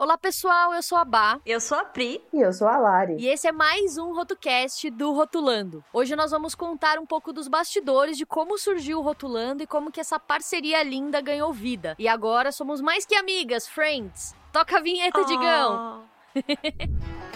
[0.00, 1.38] Olá, pessoal, eu sou a Bá.
[1.44, 2.24] Eu sou a Pri.
[2.32, 3.16] E eu sou a Lari.
[3.18, 5.84] E esse é mais um RotoCast do Rotulando.
[5.92, 9.92] Hoje nós vamos contar um pouco dos bastidores de como surgiu o Rotulando e como
[9.92, 11.96] que essa parceria linda ganhou vida.
[11.98, 14.34] E agora somos mais que amigas, friends.
[14.50, 15.24] Toca a vinheta, Oh.
[15.26, 16.08] Digão.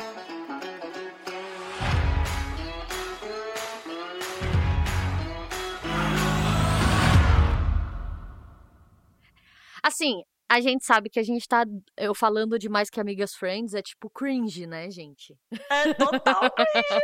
[9.83, 11.65] Assim, a gente sabe que a gente tá.
[11.97, 15.37] Eu falando de mais que amigas friends é tipo cringe, né, gente?
[15.71, 17.01] É total cringe.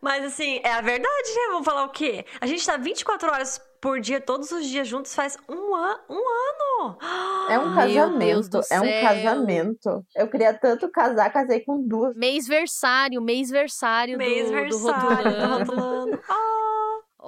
[0.00, 1.48] Mas assim, é a verdade, né?
[1.50, 2.24] Vamos falar o quê?
[2.40, 6.16] A gente tá 24 horas por dia, todos os dias juntos, faz um, an um
[6.18, 6.98] ano.
[7.50, 9.02] É um casamento, do é um céu.
[9.02, 10.04] casamento.
[10.16, 12.14] Eu queria tanto casar, casei com duas.
[12.16, 15.72] Mêsversário, mêsversário do, Mês do versário, tá Rotulando.
[15.72, 16.20] rotulando.
[16.28, 16.34] Ah,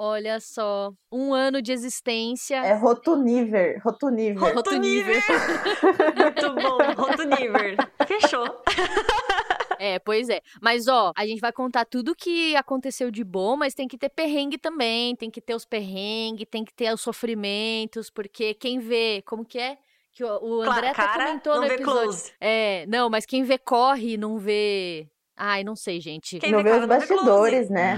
[0.02, 2.56] Olha só, um ano de existência.
[2.56, 4.54] É Rotuniver, Rotuniver.
[4.54, 5.22] Rotuniver.
[6.16, 7.76] Muito bom, Rotuniver.
[8.06, 8.46] Fechou.
[9.82, 10.42] É, pois é.
[10.60, 14.10] Mas ó, a gente vai contar tudo que aconteceu de bom, mas tem que ter
[14.10, 19.22] perrengue também, tem que ter os perrengues, tem que ter os sofrimentos, porque quem vê,
[19.24, 19.78] como que é?
[20.12, 22.02] Que o, André até cara, comentou não no vê episódio.
[22.02, 22.32] close.
[22.38, 25.08] É, não, mas quem vê corre, não vê.
[25.34, 26.38] Ai, não sei, gente.
[26.38, 27.24] Quem não vê vê cara os não vê close.
[27.24, 27.96] bastidores, né?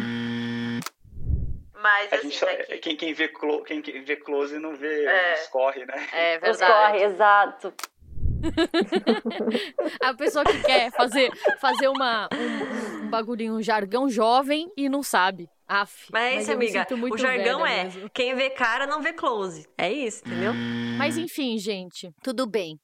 [1.82, 2.78] Mas A assim, só- daqui...
[2.78, 5.34] quem, quem, vê clo, quem, quem vê close não vê É.
[5.34, 6.08] os corre, né?
[6.12, 7.74] É Os corre, exato.
[10.02, 15.02] A pessoa que quer fazer, fazer uma, um, um bagulhinho, um jargão jovem e não
[15.02, 15.48] sabe.
[15.66, 16.08] Aff.
[16.12, 16.86] Mas é isso, amiga.
[17.10, 18.10] O jargão é: mesmo.
[18.10, 19.66] quem vê cara não vê close.
[19.78, 20.52] É isso, entendeu?
[20.98, 22.78] Mas enfim, gente, tudo bem.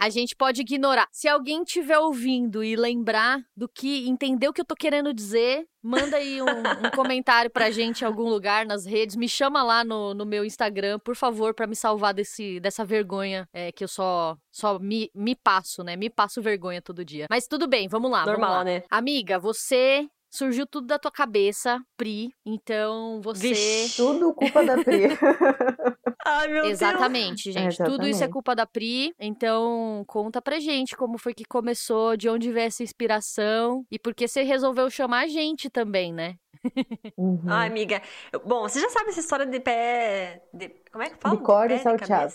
[0.00, 1.06] A gente pode ignorar.
[1.12, 5.66] Se alguém estiver ouvindo e lembrar do que, entender o que eu tô querendo dizer,
[5.82, 9.14] manda aí um, um comentário pra gente em algum lugar nas redes.
[9.14, 13.46] Me chama lá no, no meu Instagram, por favor, pra me salvar desse, dessa vergonha
[13.52, 15.96] é, que eu só, só me, me passo, né?
[15.96, 17.26] Me passo vergonha todo dia.
[17.28, 18.24] Mas tudo bem, vamos lá.
[18.24, 18.64] vamos Normal, lá.
[18.64, 18.82] né?
[18.90, 22.30] Amiga, você surgiu tudo da tua cabeça, Pri.
[22.46, 23.48] Então você.
[23.48, 23.96] Vixe.
[23.96, 25.08] Tudo culpa da Pri.
[26.24, 26.72] Ai, meu Deus.
[26.72, 27.76] Exatamente, gente.
[27.78, 28.32] Tudo isso é Exatamente.
[28.32, 29.12] culpa da Pri.
[29.18, 34.14] Então, conta pra gente como foi que começou, de onde veio essa inspiração e por
[34.14, 36.34] que você resolveu chamar a gente também, né?
[37.16, 37.40] Uhum.
[37.48, 38.02] Ai, amiga.
[38.44, 40.42] Bom, você já sabe essa história de pé.
[40.52, 41.36] de- Como é que fala?
[41.36, 42.34] De cor e salteado.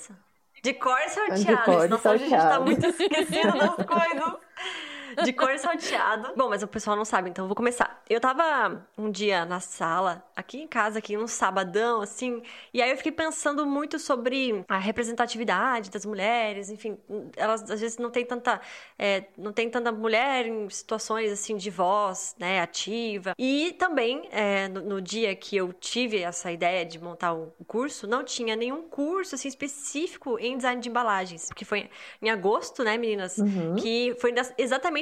[0.63, 1.63] De cor e salteado.
[1.63, 2.65] cor e Nossa, a gente tá salteado.
[2.65, 4.33] muito esquecido das coisas.
[5.23, 6.33] De cor salteado.
[6.35, 8.01] Bom, mas o pessoal não sabe, então eu vou começar.
[8.09, 12.41] Eu tava um dia na sala, aqui em casa, aqui num sabadão, assim,
[12.73, 16.97] e aí eu fiquei pensando muito sobre a representatividade das mulheres, enfim,
[17.35, 18.59] elas às vezes não tem tanta,
[18.97, 23.33] é, não tem tanta mulher em situações, assim, de voz, né, ativa.
[23.37, 28.07] E também, é, no, no dia que eu tive essa ideia de montar o curso,
[28.07, 31.89] não tinha nenhum curso, assim, específico em design de embalagens, que foi
[32.21, 33.37] em agosto, né, meninas?
[33.37, 33.75] Uhum.
[33.75, 34.53] Que foi das-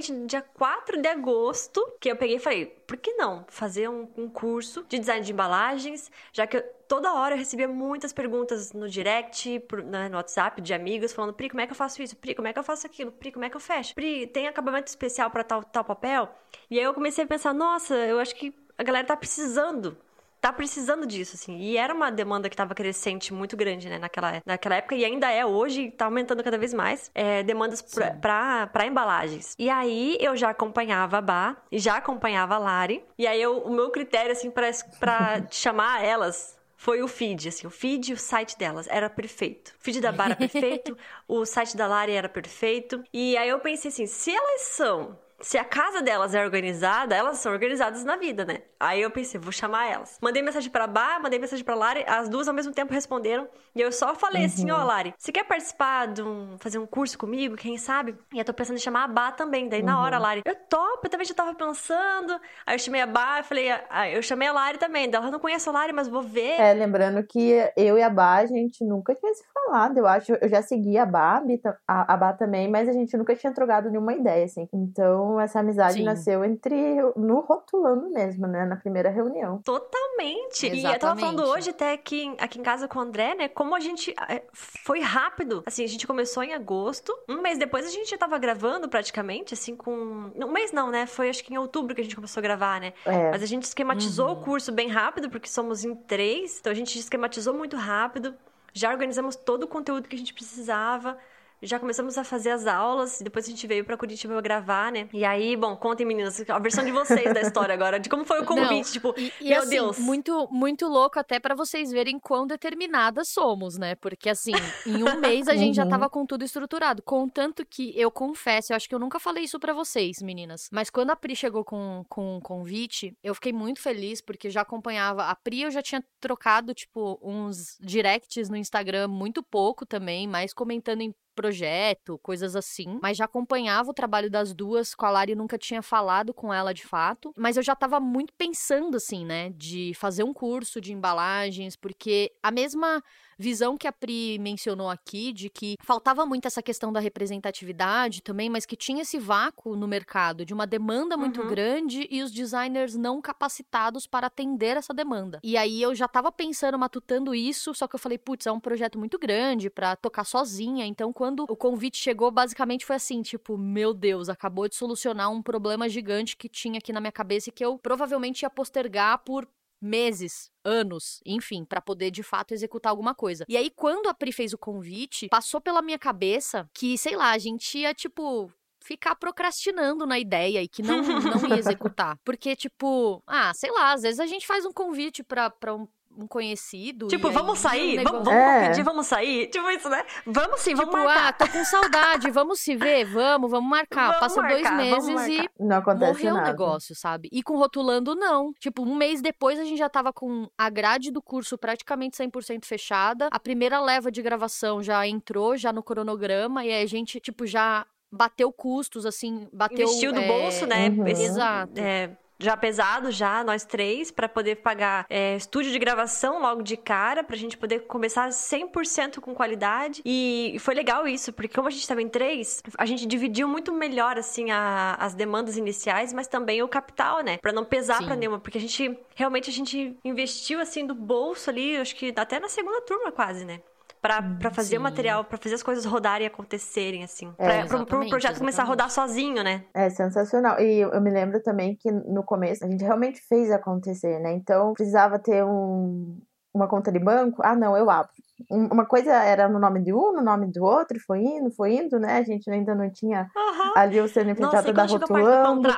[0.03, 3.90] exatamente no dia 4 de agosto que eu peguei e falei, por que não fazer
[3.90, 8.12] um, um curso de design de embalagens, já que eu- toda hora eu recebia muitas
[8.14, 11.75] perguntas no direct, por- né, no WhatsApp de amigos, falando, Pri, como é que eu
[11.78, 12.16] faço isso?
[12.18, 13.12] Pri, como é que eu faço aquilo?
[13.12, 13.94] Pri, como é que eu fecho?
[13.96, 16.30] Pri, tem acabamento especial para tal, tal papel?
[16.70, 19.97] E aí eu comecei a pensar, nossa, eu acho que a galera tá precisando
[20.44, 21.58] tá precisando disso, assim.
[21.58, 25.31] E era uma demanda que tava crescente muito grande, né, naquela, naquela época, e ainda
[25.31, 29.56] é hoje, tá aumentando cada vez mais, é, demandas pra embalagens.
[29.58, 33.59] E aí eu já acompanhava a Bá, e já acompanhava a Lari, e aí eu-
[33.59, 38.14] o meu critério, assim, pra, pra chamar elas foi o feed, assim, o feed e
[38.14, 39.70] o site delas era perfeito.
[39.80, 43.59] O feed da Bá era perfeito, o site da Lari era perfeito, e aí eu
[43.62, 48.16] pensei assim, se elas são se a casa delas é organizada, elas são organizadas na
[48.16, 48.62] vida, né?
[48.80, 50.18] Aí eu pensei, vou chamar elas.
[50.22, 53.48] Mandei mensagem pra Bá, mandei mensagem pra Lari, as duas ao mesmo tempo responderam.
[53.76, 56.58] E eu só falei assim, ó, Lari, você quer participar de um.
[56.60, 58.16] fazer um curso comigo, quem sabe?
[58.34, 59.68] E eu tô pensando em chamar a Bá também.
[59.70, 62.40] Daí na hora, a Lari, eu topo, eu também já tava pensando.
[62.66, 65.10] Aí eu chamei a Bá, eu falei, ah, eu chamei a Lari também.
[65.14, 66.60] Ela não conhece a Lari, mas vou ver.
[66.60, 69.98] É, lembrando que eu e a Bá, a gente nunca tinha se falado.
[69.98, 71.42] Eu acho, eu já segui a Bá,
[71.88, 74.68] a, a Bá também, mas a gente nunca tinha trocado nenhuma ideia, assim.
[74.74, 76.03] Então, essa amizade Sim.
[76.03, 76.76] nasceu entre
[77.16, 78.66] no rotulando mesmo, né?
[78.66, 79.62] Na primeira reunião.
[79.64, 80.68] Totalmente.
[80.68, 81.58] E eu tava falando Exatamente.
[81.59, 83.47] hoje até aqui, aqui em casa com o André, né?
[83.47, 84.14] Como a gente.
[84.30, 85.64] é, Foi rápido.
[85.66, 87.14] Assim, a gente começou em agosto.
[87.28, 90.32] Um mês depois a gente já tava gravando praticamente, assim, com.
[90.35, 91.06] Um mês não, né?
[91.06, 92.94] Foi acho que em outubro que a gente começou a gravar, né?
[93.06, 93.32] É.
[93.32, 94.34] Mas a gente esquematizou Uhum.
[94.34, 96.59] o curso bem rápido, porque somos em três.
[96.59, 98.34] Então a gente esquematizou muito rápido.
[98.74, 101.18] Já organizamos todo o conteúdo que a gente precisava.
[101.64, 105.08] Já começamos a fazer as aulas, e depois a gente veio pra Curitiba gravar, né?
[105.14, 108.42] E aí, bom, contem, meninas, a versão de vocês da história agora, de como foi
[108.42, 109.98] o convite, Não, tipo, E, e, meu assim, Deus.
[110.00, 113.96] muito muito louco até pra vocês verem quão determinadas somos, né?
[113.96, 114.52] Porque assim,
[114.86, 115.90] em um mês a gente já Uhum.
[115.90, 117.02] tava com tudo estruturado.
[117.04, 120.70] Contanto que eu confesso, eu acho que eu nunca falei isso pra vocês, meninas.
[120.72, 124.62] Mas quando a Pri chegou com, com o convite, eu fiquei muito feliz porque já
[124.62, 125.24] acompanhava.
[125.26, 130.54] A Pri eu já tinha trocado, tipo, uns directs no Instagram muito pouco também, mais
[130.54, 133.00] comentando em projeto, coisas assim.
[133.02, 136.74] Mas já acompanhava o trabalho das duas, com a Lari nunca tinha falado com ela
[136.74, 137.34] de fato.
[137.38, 142.32] Mas eu já tava muito pensando, assim, né, de fazer um curso de embalagens, porque
[142.41, 143.03] a mesma
[143.38, 148.50] visão que a Pri mencionou aqui, de que faltava muito essa questão da representatividade também,
[148.50, 151.47] mas que tinha esse vácuo no mercado, de uma demanda muito Uhum.
[151.47, 155.40] grande e os designers não capacitados para atender essa demanda.
[155.44, 158.59] E aí eu já tava pensando, matutando isso, só que eu falei, putz, é um
[158.59, 163.58] projeto muito grande pra tocar sozinha, então quando o convite chegou, basicamente foi assim, tipo,
[163.58, 167.52] meu Deus, acabou de solucionar um problema gigante que tinha aqui na minha cabeça e
[167.52, 169.47] que eu provavelmente ia postergar por
[169.84, 173.46] meses, anos, enfim, pra poder de fato executar alguma coisa.
[173.47, 177.32] E aí quando a Pri fez o convite, passou pela minha cabeça que, sei lá,
[177.32, 178.52] a gente ia tipo
[178.84, 182.20] ficar procrastinando na ideia e que não, não ia executar.
[182.24, 185.88] Porque, tipo, ah, sei lá, às vezes a gente faz um convite pra, pra um,
[186.18, 187.08] um conhecido.
[187.08, 187.98] Tipo, aí vamos o sair?
[187.98, 188.68] negócio- Vamos, vamos É.
[188.70, 189.48] pedir, vamos sair?
[189.48, 190.04] Tipo isso, né?
[190.26, 191.28] Vamos sim, vamos Tipo, marcar.
[191.28, 193.06] ah, tô com saudade, vamos se ver?
[193.24, 194.08] Vamos, vamos marcar.
[194.08, 195.50] Vamos Passa dois marcar, vamos meses e.
[195.64, 196.50] Não acontece morreu o nada.
[196.50, 197.30] negócio, sabe?
[197.32, 198.54] E com rotulando, não.
[198.60, 202.66] Tipo, um mês depois a gente já tava com a grade do curso praticamente 100%
[202.66, 203.28] fechada.
[203.32, 206.64] A primeira leva de gravação já entrou, já no cronograma.
[206.66, 209.88] E aí a gente, tipo, já bateu custos, assim, bateu...
[209.88, 210.90] Investiu do é, bolso, né?
[210.90, 211.08] Uhum.
[211.08, 211.74] Esse- Exato.
[211.78, 216.75] é, já pesado, já, nós três, pra poder pagar é, estúdio de gravação logo de
[216.78, 220.01] cara, pra gente poder começar 100% com qualidade.
[220.05, 223.72] E foi legal isso, porque como a gente tava em três, a gente dividiu muito
[223.73, 227.37] melhor, assim, a- as demandas iniciais, mas também o capital, né?
[227.37, 231.49] Pra não pesar pra nenhuma, porque a gente, realmente, a gente investiu, assim, do bolso
[231.49, 233.61] ali, acho que até na segunda turma quase, né?
[234.03, 234.84] Pra, pra fazer o Sim.
[234.84, 237.34] material, pra fazer as coisas rodarem e acontecerem, assim.
[237.38, 239.14] É, Pra, pro, pro exatamente, projeto começar a rodar exatamente.
[239.14, 239.64] sozinho, né?
[239.73, 240.59] É sensacional.
[240.59, 244.34] E eu, eu me lembro também que no começo a gente realmente fez acontecer, né?
[244.34, 246.20] Então precisava ter um,
[246.53, 247.41] uma conta de banco.
[247.46, 248.11] Ah, não, eu abro.
[248.51, 251.75] Um- Uma coisa era no nome de um, no nome do outro, foi indo, foi
[251.75, 252.17] indo, né?
[252.17, 253.72] A gente ainda não tinha Aham.
[253.75, 255.69] ali o CNPJ da rotulando.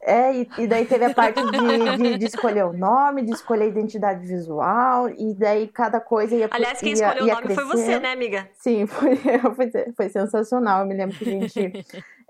[0.00, 3.64] É, e, e daí teve a parte de, de, de escolher o nome, de escolher
[3.64, 7.54] a identidade visual, e daí cada coisa ia Aliás, quem ia, escolheu o ia nome
[7.54, 8.48] foi você, né, amiga?
[8.54, 10.80] Sim, foi, foi, foi sensacional.
[10.82, 11.72] Eu me lembro que a gente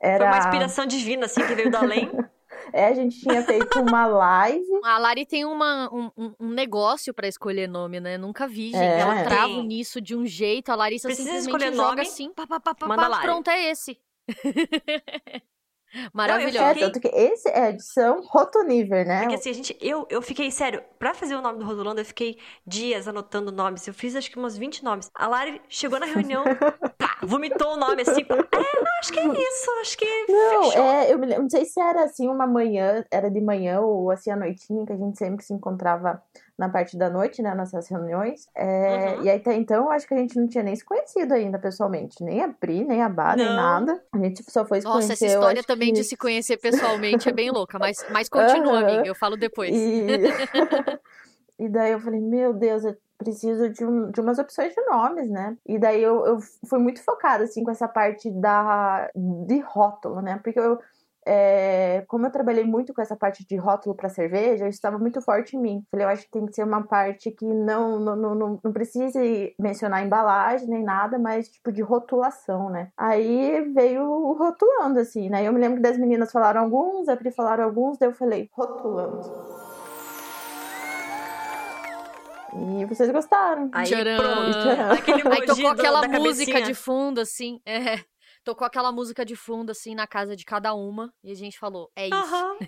[0.01, 0.19] era.
[0.19, 2.11] Foi uma inspiração divina, assim, que veio do além.
[2.73, 4.81] É, a gente tinha feito uma live.
[4.85, 8.19] A Lari tem uma, um, um- negócio pra escolher nome, né?
[8.19, 8.77] Nunca vi, gente.
[8.77, 9.01] É.
[9.01, 9.67] Ela trava Tem.
[9.67, 10.71] nisso de um jeito.
[10.71, 13.49] A Larissa Precisa simplesmente escolher joga nome, assim, pá, pá, pá, pá, manda pá, pronto,
[13.49, 13.99] é esse.
[15.95, 16.59] É, Maravilhoso.
[16.59, 19.21] fiquei- tanto que esse é a edição Rotoniver, né?
[19.21, 22.05] Porque assim, a gente, eu, eu fiquei, sério, pra fazer o nome do Rodolando, eu
[22.05, 23.87] fiquei dias anotando nomes.
[23.87, 25.11] Eu fiz acho que uns 20 nomes.
[25.15, 26.45] A Lari chegou na reunião,
[26.99, 28.25] pá, vomitou o nome assim.
[28.25, 30.83] pá, É, não, acho que é isso, acho que Não, fechou.
[30.85, 34.11] é, eu me lembro, não sei se era assim uma manhã, era de manhã ou
[34.11, 36.23] assim à noitinha, que a gente sempre se encontrava
[36.63, 38.47] na parte da noite, né, nossas reuniões.
[38.55, 39.23] É, Uhum.
[39.25, 41.59] E aí, até então, eu acho que a gente não tinha nem se conhecido ainda
[41.59, 44.01] pessoalmente, nem a Pri, nem a Bá, nem nada.
[44.13, 47.29] A gente só foi se Nossa, conhecer, essa história também que- de se conhecer pessoalmente
[47.29, 48.89] é bem louca, mas, mas continua, Aham.
[48.89, 49.07] amiga.
[49.09, 49.75] Eu falo depois.
[49.75, 50.07] E...
[51.59, 55.31] e daí eu falei, meu Deus, eu preciso de, um- de umas opções de nomes,
[55.31, 55.57] né?
[55.67, 56.39] E daí eu, eu
[56.69, 59.11] fui muito focada, assim, com essa parte da,
[59.47, 60.41] de rótulo, né?
[60.43, 60.79] Porque eu,
[61.27, 65.21] é, como eu trabalhei muito com essa parte de rótulo para cerveja, isso estava muito
[65.21, 65.85] forte em mim.
[65.91, 68.73] Falei, eu acho que tem que ser uma parte que não, não, não, não, não
[68.73, 72.89] precise mencionar embalagem nem nada, mas tipo de rotulação, né?
[72.97, 75.47] Aí veio rotulando, assim, né?
[75.47, 78.51] Eu me lembro que das meninas falaram alguns, a Pri falaram alguns, daí eu falei,
[78.53, 79.21] rotulando.
[82.55, 83.71] E vocês gostaram.
[83.73, 84.17] Aí Tcharam.
[84.17, 86.63] pronto, aquele Aí tocou aquela música cabecinha.
[86.63, 87.61] de fundo, assim.
[87.65, 88.12] É.
[88.45, 91.13] Tocou aquela música de fundo, assim, na casa de cada uma.
[91.23, 92.17] E a gente falou, é isso.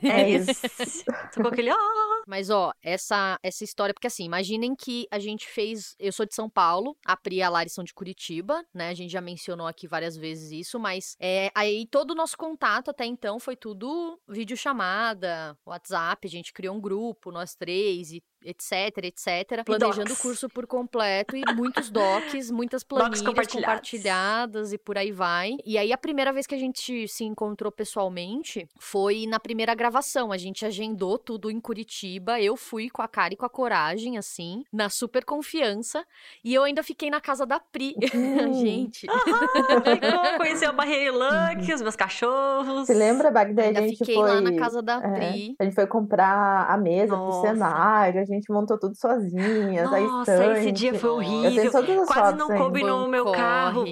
[0.02, 1.04] É é isso.
[1.32, 5.94] Tocou aquele, ah, Mas, ó, essa, essa história, porque assim, imaginem que a gente fez.
[5.98, 8.88] Eu sou de São Paulo, a Pri e a Lari são de Curitiba, né?
[8.88, 12.90] A gente já mencionou aqui várias vezes isso, mas é, aí todo o nosso contato
[12.90, 19.04] até então foi tudo videochamada, WhatsApp, a gente criou um grupo, nós três, e, etc,
[19.04, 19.64] etc.
[19.64, 20.18] Planejando docs.
[20.18, 23.90] o curso por completo e muitos docs, muitas planilhas compartilhados.
[23.90, 25.56] compartilhadas e por aí vai.
[25.64, 30.30] E aí a primeira vez que a gente se encontrou pessoalmente foi na primeira gravação.
[30.30, 32.13] A gente agendou tudo em Curitiba.
[32.40, 36.04] Eu fui com a cara e com a coragem, assim, na super confiança.
[36.42, 37.94] E eu ainda fiquei na casa da Pri.
[38.14, 38.52] Hum.
[38.54, 39.06] gente.
[39.06, 42.86] Ficou, conheceu a Barreira Luck, os meus cachorros.
[42.86, 43.62] Você lembra, Bagdá?
[43.62, 44.28] A Ainda gente fiquei foi.
[44.28, 45.56] lá na casa da é, Pri.
[45.58, 47.40] a gente foi comprar a mesa Nossa.
[47.40, 50.58] pro cenário, a gente montou tudo sozinhas, a Nossa, estante.
[50.60, 51.70] esse dia foi horrível.
[52.06, 53.84] Quase não coube no meu carro.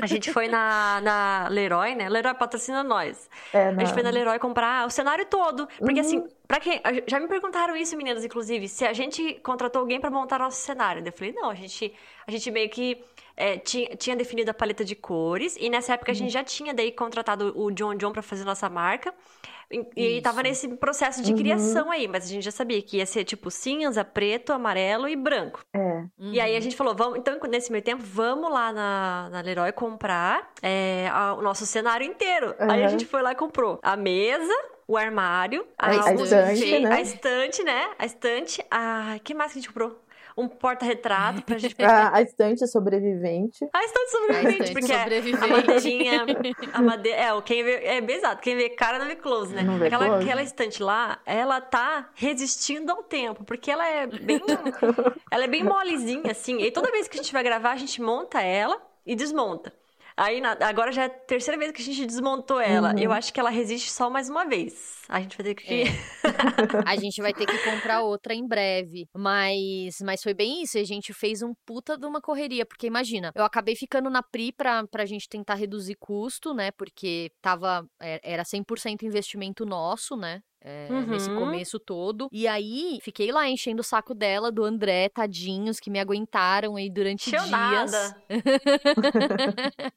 [0.00, 2.08] A gente foi na, na Leroy, né?
[2.08, 3.28] Leroy patrocina nós.
[3.52, 4.10] É, A gente foi na.
[4.10, 5.66] Leroy comprar o cenário todo.
[5.78, 6.00] Porque Uhum.
[6.00, 6.80] assim, pra quem.
[7.06, 11.02] Já me perguntaram isso, meninas, inclusive, se a gente contratou alguém pra montar nosso cenário.
[11.04, 11.92] Eu falei, não, a gente,
[12.26, 13.02] a gente meio que
[13.36, 15.56] é, tinha, tinha definido a paleta de cores.
[15.58, 16.18] E nessa época a Uhum.
[16.18, 19.12] gente já tinha daí contratado o John John pra fazer nossa marca.
[19.70, 21.38] E, e tava nesse processo de Uhum.
[21.38, 25.16] criação aí, mas a gente já sabia que ia ser tipo cinza, preto, amarelo e
[25.16, 25.64] branco.
[25.74, 26.04] É.
[26.18, 26.60] E aí a Uhum.
[26.62, 31.34] gente falou, vamos, então nesse meio tempo, vamos lá na, na Leroy comprar é, a-
[31.34, 32.54] o nosso cenário inteiro.
[32.58, 32.88] Aí a Uhum.
[32.90, 34.52] gente foi lá e comprou a mesa,
[34.86, 36.92] o armário, A alguns estante, né?
[36.92, 37.90] a estante, né?
[37.98, 39.16] A estante, a...
[39.24, 39.98] que mais que a gente comprou?
[40.36, 41.74] Um porta-retrato pra gente...
[41.84, 43.64] A, a estante sobrevivente.
[43.72, 45.48] A estante A sobrevivente, estante porque a sobrevivente.
[45.48, 46.26] madeirinha,
[46.72, 49.54] a madeira, é, o quem vê, é bem exato, quem vê cara não vê close,
[49.54, 49.62] né?
[49.62, 50.24] Não vê aquela, close.
[50.24, 54.40] aquela estante lá, ela tá resistindo ao tempo, porque ela é bem,
[55.30, 58.00] ela é bem molezinha, assim, e toda vez que a gente vai gravar, a gente
[58.02, 59.72] monta ela e desmonta.
[60.16, 62.92] Aí, na- agora já é a terceira vez que a gente desmontou ela.
[62.92, 62.98] Uhum.
[62.98, 65.02] Eu acho que ela resiste só mais uma vez.
[65.08, 65.82] A gente vai ter que...
[65.82, 65.84] É.
[66.86, 69.06] A gente vai ter que comprar outra em breve.
[69.14, 70.78] Mas, mas foi bem isso.
[70.78, 72.64] A gente fez um puta de uma correria.
[72.64, 76.70] Porque imagina, eu acabei ficando na PRI pra, pra gente tentar reduzir custo, né?
[76.70, 77.86] Porque tava.
[78.00, 80.40] é- Era 100% investimento nosso, né?
[80.64, 81.40] É, Nesse Uhum.
[81.40, 82.26] começo todo.
[82.32, 86.88] E aí, fiquei lá enchendo o saco dela, do André, tadinhos, que me aguentaram aí
[86.88, 87.50] durante Encheu dias.
[87.50, 88.16] nada.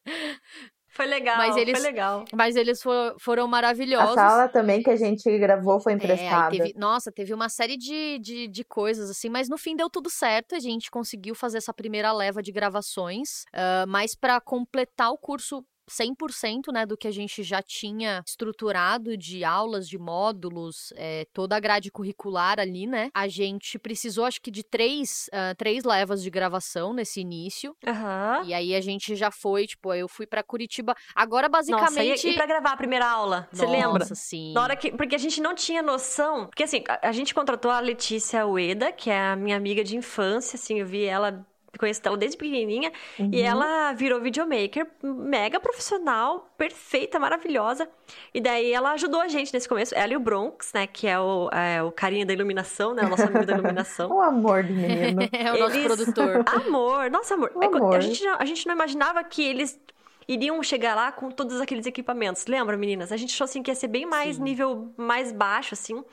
[0.90, 2.26] Foi legal, Mas eles- foi legal.
[2.34, 4.16] Mas eles fo- foram A maravilhosos.
[4.16, 6.50] sala também que a gente gravou foi É, emprestada.
[6.58, 10.10] teve, nossa, teve uma série de, de, de coisas, assim, mas no fim deu tudo
[10.10, 10.56] certo.
[10.56, 15.64] A gente conseguiu fazer essa primeira leva de gravações, ah, mas para completar o curso
[15.90, 21.56] 100%, né, do que a gente já tinha estruturado de aulas, de módulos, eh, toda
[21.56, 23.10] a grade curricular ali, né?
[23.14, 27.76] A gente precisou, acho que, de três, ah, três levas de gravação nesse início.
[27.86, 28.44] Aham.
[28.46, 30.96] E aí a gente já foi, tipo, eu fui para Curitiba.
[31.16, 32.28] Agora, Nossa, basicamente.
[32.28, 33.48] e, e pra gravar a primeira aula?
[33.52, 34.06] Você Nossa, lembra?
[34.16, 34.54] sim.
[34.54, 34.92] Na hora que.
[34.92, 36.48] Porque a gente não tinha noção.
[36.48, 39.96] Porque assim, a, a gente contratou a Letícia Ueda, que é a minha amiga de
[39.96, 41.46] infância, assim, eu vi ela.
[41.78, 42.92] Conheço ela desde pequenininha.
[43.20, 43.30] Uhum.
[43.32, 47.88] E ela virou videomaker, mega profissional, perfeita, maravilhosa.
[48.34, 49.94] E daí ela ajudou a gente nesse começo.
[49.94, 50.88] Ela e o Bronx, né?
[50.88, 53.04] Que é o, é, o carinha da iluminação, né?
[53.04, 54.12] O nosso amigo da iluminação.
[54.18, 55.22] O amor de menino.
[55.32, 56.44] É o nosso Eles- produtor.
[56.66, 57.52] Amor, nossa, amor.
[57.62, 57.96] É amor.
[57.96, 59.80] A, gente não, a gente não imaginava que eles
[60.28, 62.48] iriam chegar lá com todos aqueles equipamentos.
[62.48, 63.12] Lembra, meninas?
[63.12, 64.44] A gente achou assim que ia ser bem mais Sim.
[64.44, 66.04] nível mais baixo, assim.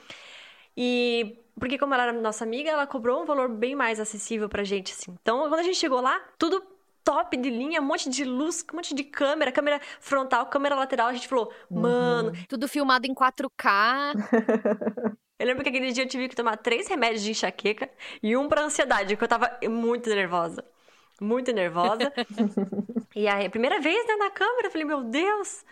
[0.77, 4.65] E porque como ela era nossa amiga, ela cobrou um valor bem mais acessível pra
[4.65, 5.15] gente, assim.
[5.23, 6.63] Então, quando a gente chegou lá, tudo
[7.05, 11.09] top de linha, um monte de luz, um monte de câmera, câmera frontal, câmera lateral,
[11.09, 11.83] a gente falou, Uhum.
[11.83, 14.15] mano, Tudo filmado em 4K.
[15.39, 17.91] Eu lembro que aquele dia eu tive que tomar três remédios de enxaqueca
[18.23, 20.65] e um pra ansiedade, porque eu tava muito nervosa.
[21.21, 22.13] Muito nervosa.
[23.15, 25.65] e aí, a primeira vez né, na câmera, eu falei, meu Deus!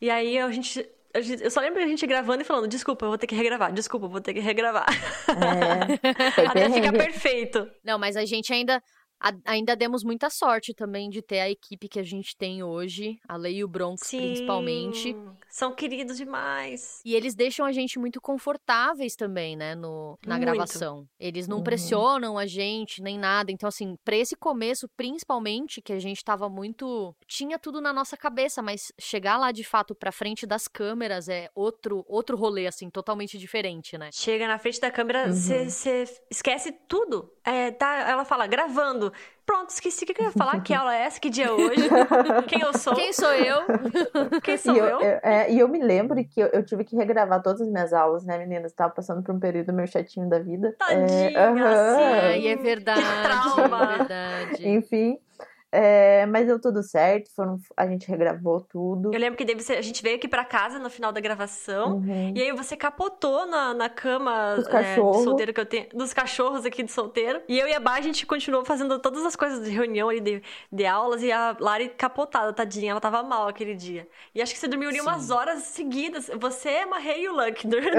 [0.00, 3.18] E aí a gente- Eu só lembro a gente gravando e falando, desculpa, eu vou
[3.18, 4.86] ter que regravar, desculpa, eu vou ter que regravar.
[5.28, 7.70] É, Até ficar perfeito.
[7.84, 8.82] Não, mas a gente ainda.
[9.22, 13.18] A- ainda demos muita sorte também de ter a equipe que a gente tem hoje,
[13.28, 15.16] a Lei e o Bronx principalmente.
[15.48, 17.00] São queridos demais.
[17.04, 20.46] E eles deixam a gente muito confortáveis também, né, no, na Muito.
[20.50, 21.06] gravação.
[21.20, 21.62] Eles não Uhum.
[21.62, 23.52] pressionam a gente, nem nada.
[23.52, 27.14] Então, assim, pra esse começo, principalmente, que a gente tava muito.
[27.28, 31.48] Tinha tudo na nossa cabeça, mas chegar lá de fato pra frente das câmeras é
[31.54, 34.10] outro, outro rolê, assim, totalmente diferente, né?
[34.12, 35.32] Chega na frente da câmera, Uhum.
[35.34, 37.30] você esquece tudo.
[37.44, 39.11] É, tá, ela fala, gravando.
[39.44, 40.60] Pronto, esqueci o que eu ia falar.
[40.62, 41.18] Que aula é essa?
[41.20, 41.82] Que dia é hoje?
[42.48, 42.94] Quem eu sou?
[42.94, 43.60] Quem sou eu?
[44.42, 45.00] Quem sou E eu, eu?
[45.00, 47.92] eu- é, e eu me lembro que eu, eu tive que regravar todas as minhas
[47.92, 48.72] aulas, né, meninas?
[48.72, 50.74] Tava passando por um período meio chatinho da vida.
[50.78, 51.96] Tadinha, É, aham.
[51.96, 52.02] sim.
[52.02, 53.00] Ai, é verdade.
[53.22, 53.82] trauma.
[53.84, 54.68] É verdade.
[54.68, 55.18] Enfim.
[55.74, 59.10] É, mas deu tudo certo, foram, a gente regravou tudo.
[59.12, 61.94] Eu lembro que deve ser, a gente veio aqui pra casa no final da gravação.
[61.96, 62.34] Uhum.
[62.36, 65.16] E aí você capotou na, na cama Dos é, cachorros.
[65.16, 65.86] de solteiro que eu tenho.
[65.94, 67.40] Dos cachorros aqui de solteiro.
[67.48, 70.20] E eu e a Bá, a gente continuou fazendo todas as coisas de reunião ali,
[70.20, 71.22] de, de aulas.
[71.22, 72.90] E a Lari capotada, tadinha.
[72.90, 74.06] Ela tava mal aquele dia.
[74.34, 75.32] E acho que você dormiu ali umas Sim.
[75.32, 76.30] horas seguidas.
[76.38, 77.66] Você é uma Rei e o Luck.
[77.66, 77.92] dormindo.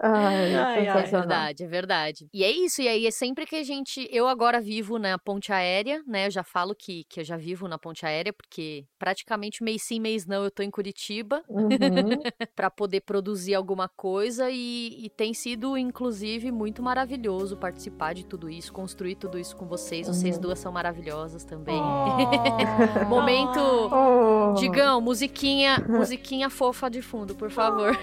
[0.00, 2.28] Ai, Ai, ai, É verdade, é verdade.
[2.32, 4.08] E é isso, e aí é sempre que a gente.
[4.14, 6.28] Eu agora vivo na ponte aérea, né?
[6.28, 9.98] Eu já falo que, que eu já vivo na ponte aérea, porque praticamente mês sim,
[9.98, 11.68] mês não, eu tô em Curitiba Uhum.
[12.54, 18.48] para poder produzir alguma coisa e, e tem sido, inclusive, muito maravilhoso participar de tudo
[18.48, 20.06] isso, construir tudo isso com vocês.
[20.06, 20.42] Vocês Uhum.
[20.42, 21.74] duas são maravilhosas também.
[21.84, 23.04] Oh.
[23.06, 23.58] Momento.
[23.60, 24.54] Oh.
[24.54, 27.96] Digão, musiquinha, musiquinha fofa de fundo, por favor.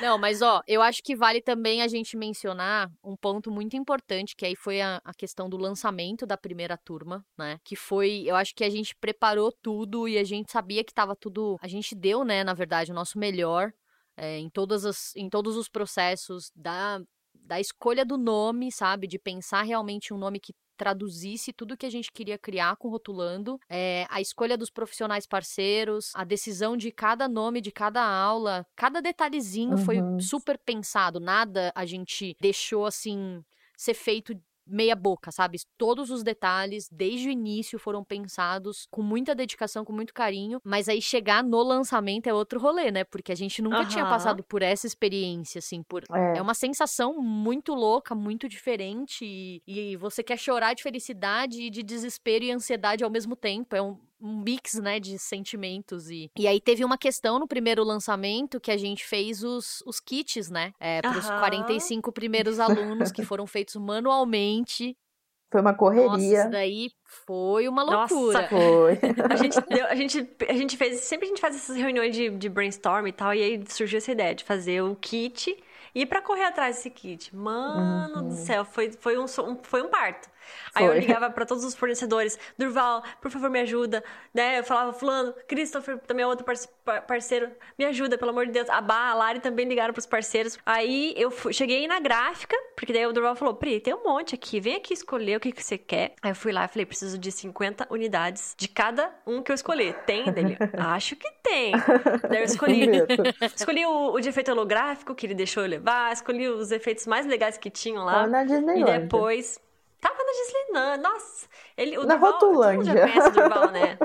[0.00, 4.36] Não, mas ó, eu acho que vale também a gente mencionar um ponto muito importante,
[4.36, 7.58] que aí foi a, a questão do lançamento da primeira turma, né?
[7.64, 11.16] Que foi, eu acho que a gente preparou tudo e a gente sabia que tava
[11.16, 11.56] tudo.
[11.60, 13.72] A gente deu, né, na verdade, o nosso melhor
[14.16, 17.00] é, em, todas as, em todos os processos da,
[17.42, 19.06] da escolha do nome, sabe?
[19.06, 23.58] De pensar realmente um nome que traduzisse tudo que a gente queria criar com Rotulando,
[23.68, 29.00] é, a escolha dos profissionais parceiros, a decisão de cada nome de cada aula, cada
[29.00, 30.18] detalhezinho foi Uhum.
[30.18, 33.44] super pensado, nada a gente deixou assim
[33.76, 34.34] ser feito
[34.72, 35.58] meia boca, sabe?
[35.76, 40.88] Todos os detalhes, desde o início, foram pensados com muita dedicação, com muito carinho, mas
[40.88, 43.04] aí chegar no lançamento é outro rolê, né?
[43.04, 46.38] Porque a gente nunca tinha passado por essa experiência, assim, por É.
[46.38, 49.24] é uma sensação muito louca, muito diferente.
[49.24, 53.76] E, e você quer chorar de felicidade e de desespero e ansiedade ao mesmo tempo.
[53.76, 56.08] É um, um mix, né, de sentimentos.
[56.08, 59.98] E, e aí teve uma questão no primeiro lançamento que a gente fez os, os
[60.00, 60.72] kits, né?
[60.78, 61.40] É, para os Aham.
[61.40, 64.96] 45 primeiros alunos que foram feitos manualmente.
[65.50, 66.38] Foi uma Nossa, correria.
[66.40, 66.90] isso daí
[67.26, 68.48] foi uma Nossa, loucura.
[68.48, 68.98] Foi.
[69.28, 72.30] A gente, deu- a gente, a gente fez, sempre a gente faz essas reuniões de,
[72.30, 75.54] de brainstorm e tal, e aí surgiu essa ideia de fazer o kit
[75.94, 77.34] e pra correr atrás desse kit.
[77.36, 79.26] Mano do céu, foi, foi, um-
[79.62, 80.30] foi um parto.
[80.74, 84.02] Aí eu ligava pra todos os fornecedores, Durval, por favor, me ajuda.
[84.32, 84.58] Né?
[84.58, 88.52] Eu falava, fulano, Christopher, também é outro parce- par- parceiro, me ajuda, pelo amor de
[88.52, 88.68] Deus.
[88.70, 90.58] A Bá, a Lari também ligaram pros parceiros.
[90.64, 94.34] Aí eu fui- cheguei na gráfica, porque daí o Durval falou, Pri, tem um monte
[94.34, 96.14] aqui, vem aqui escolher o que, que você quer.
[96.22, 99.54] Aí eu fui lá e falei, preciso de 50 unidades de cada um que eu
[99.54, 99.92] escolhi.
[100.06, 100.56] Tem dele?
[100.78, 101.72] Acho que tem.
[102.28, 102.82] Daí eu escolhi.
[103.54, 107.26] Escolhi o, o de efeito holográfico que ele deixou eu levar, escolhi os efeitos mais
[107.26, 108.12] legais que tinham lá.
[108.12, 109.00] Tava na E Disneylandia.
[109.00, 109.60] depois.
[110.02, 111.02] Tava na Disneyland.
[111.02, 111.46] Nossa,
[111.78, 112.94] ele, o Na Durval, todo mundo Rotulândia.
[112.94, 113.98] já conhece o Durval, né?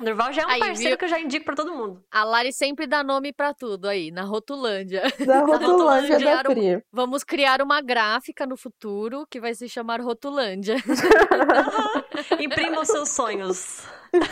[0.00, 0.98] O Durval já é um Aí, parceiro viu?
[0.98, 2.00] que eu já indico pra todo mundo.
[2.10, 5.02] A Lari sempre dá nome pra tudo aí, na Rotulândia.
[5.26, 6.82] Da Rotulândia Rotulândia da o- Pri.
[6.92, 10.76] Vamos criar uma gráfica no futuro que vai se chamar Rotulândia.
[12.40, 13.82] Imprima os seus sonhos.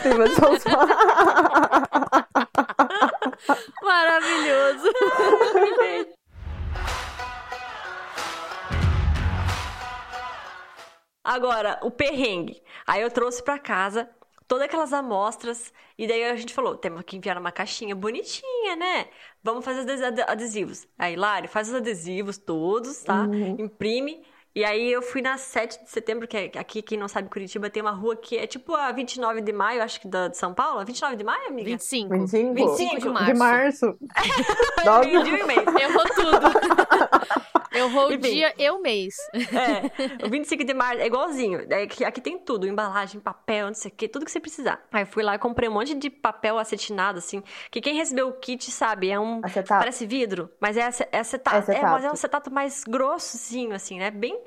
[0.01, 0.55] Prima São
[3.83, 4.89] Maravilhoso.
[11.25, 12.61] Agora, o perrengue.
[12.85, 14.07] Aí eu trouxe pra casa
[14.47, 19.07] todas aquelas amostras e daí a gente falou, temos que enviar numa caixinha bonitinha, né?
[19.43, 20.87] Vamos fazer os ades- ade- adesivos.
[20.99, 23.23] Aí, Lari, faz os adesivos todos, tá?
[23.23, 23.55] Uhum.
[23.59, 24.21] Imprime.
[24.53, 27.69] E aí eu fui na 7 de setembro, que é aqui, quem não sabe, Curitiba
[27.69, 30.53] tem uma rua que é tipo a 29 de maio, acho que da, de São
[30.53, 30.85] Paulo.
[30.85, 31.71] 29 de maio, amiga?
[31.71, 32.09] 25.
[32.13, 33.33] 25, 25 de março.
[33.33, 33.97] de março.
[34.85, 35.09] Nossa.
[35.09, 35.67] E mês.
[35.81, 36.47] Errou tudo.
[37.75, 38.33] Errou o Enfim.
[38.33, 39.15] dia e o mês.
[39.33, 41.65] É, o 25 de março é igualzinho.
[41.69, 44.83] É que aqui tem tudo, embalagem, papel, não sei o que, tudo que você precisar.
[44.91, 48.29] Aí eu fui lá e comprei um monte de papel acetinado, assim, que quem recebeu
[48.29, 49.41] o kit sabe, é um...
[49.43, 49.79] Acetato.
[49.79, 51.15] Parece vidro, mas é, é acetato.
[51.15, 51.71] É acetato.
[51.71, 54.11] É, mas é um acetato mais grossozinho, assim, né?
[54.11, 54.39] Bem...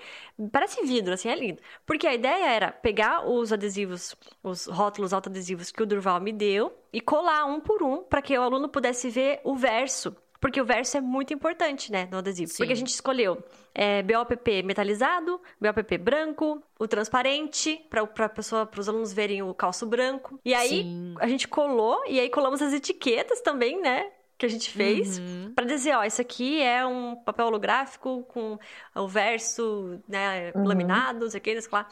[0.53, 1.61] Parece vidro, assim, é lindo.
[1.85, 6.73] Porque a ideia era pegar os adesivos, os rótulos autoadesivos que o Durval me deu
[6.93, 10.17] e colar um por um para que o aluno pudesse ver o verso.
[10.41, 12.51] Porque o verso é muito importante, né, no adesivo.
[12.51, 12.59] Sim.
[12.59, 13.43] Porque a gente escolheu
[13.75, 19.87] é, BOPP metalizado, BOPP branco, o transparente, para pessoa, para os alunos verem o calço
[19.87, 20.39] branco.
[20.45, 21.15] E aí Sim.
[21.19, 24.11] a gente colou e aí colamos as etiquetas também, né?
[24.37, 25.53] Que a gente fez Uhum.
[25.55, 28.57] Pra dizer, ó, isso aqui é um papel holográfico com
[28.95, 30.65] o verso, né, Uhum.
[30.65, 31.89] laminado, não sei o que, não sei o que lá.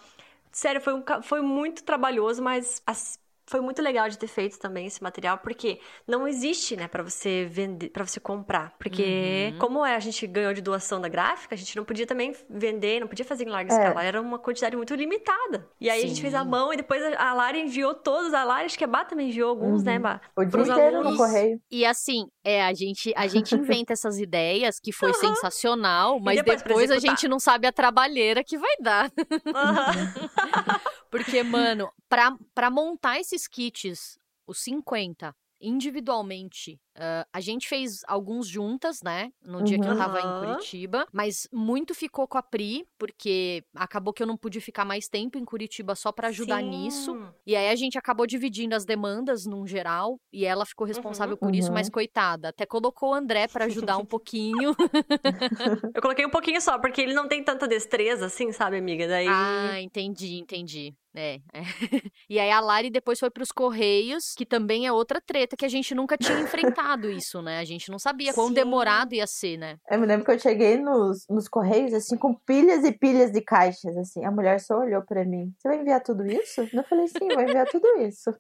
[0.52, 4.86] Sério, foi, um, foi muito trabalhoso, mas as foi muito legal de ter feito também
[4.86, 8.74] esse material, porque não existe, né, para você vender, para você comprar.
[8.78, 9.58] Porque, Uhum.
[9.58, 13.00] como é, a gente ganhou de doação da gráfica, a gente não podia também vender,
[13.00, 13.76] não podia fazer em larga É.
[13.78, 14.02] escala.
[14.02, 15.68] Era uma quantidade muito limitada.
[15.80, 16.48] E aí a gente fez a Sim.
[16.50, 18.34] mão e depois a Lara enviou todos.
[18.34, 19.84] A Lara, acho que a Bá também enviou alguns, Uhum.
[19.86, 20.20] né, Bá?
[20.36, 21.16] O dia Pros inteiro no alunos.
[21.18, 21.60] correio.
[21.70, 26.62] E assim, é, a gente, a gente inventa essas ideias que foi sensacional, mas depois
[26.62, 29.10] pra depois, a gente não sabe a trabalheira que vai dar.
[31.16, 38.46] Porque, mano, pra, pra montar esses kits, os 50, individualmente, ah, a gente fez alguns
[38.48, 39.30] juntas, né?
[39.44, 39.98] No dia que eu Uhum.
[39.98, 40.38] tava em Aham.
[40.38, 41.06] Curitiba.
[41.12, 45.38] Mas muito ficou com a Pri, porque acabou que eu não pude ficar mais tempo
[45.38, 47.12] em Curitiba só pra ajudar nisso.
[47.14, 47.28] Sim.
[47.46, 50.18] E aí a gente acabou dividindo as demandas num geral.
[50.32, 51.74] E ela ficou responsável por isso, Uhum.
[51.74, 52.48] mas coitada.
[52.48, 54.74] Até colocou o André pra ajudar um pouquinho.
[55.94, 59.06] Eu coloquei um pouquinho só, porque ele não tem tanta destreza assim, sabe, amiga?
[59.06, 59.26] Daí.
[59.28, 60.94] Ah, entendi, entendi.
[61.14, 61.62] É, é.
[62.28, 65.68] E aí a Lari depois foi pros Correios, que também é outra treta que a
[65.68, 67.58] gente nunca tinha enfrentado isso, né?
[67.58, 68.54] A gente não sabia quão Sim.
[68.54, 69.78] demorado ia ser, né?
[69.90, 73.40] Eu me lembro que eu cheguei nos, nos correios, assim, com pilhas e pilhas de
[73.40, 74.24] caixas, assim.
[74.24, 75.52] A mulher só olhou pra mim.
[75.58, 76.68] Você vai enviar tudo isso?
[76.72, 78.30] Eu falei, sim, vou enviar tudo isso.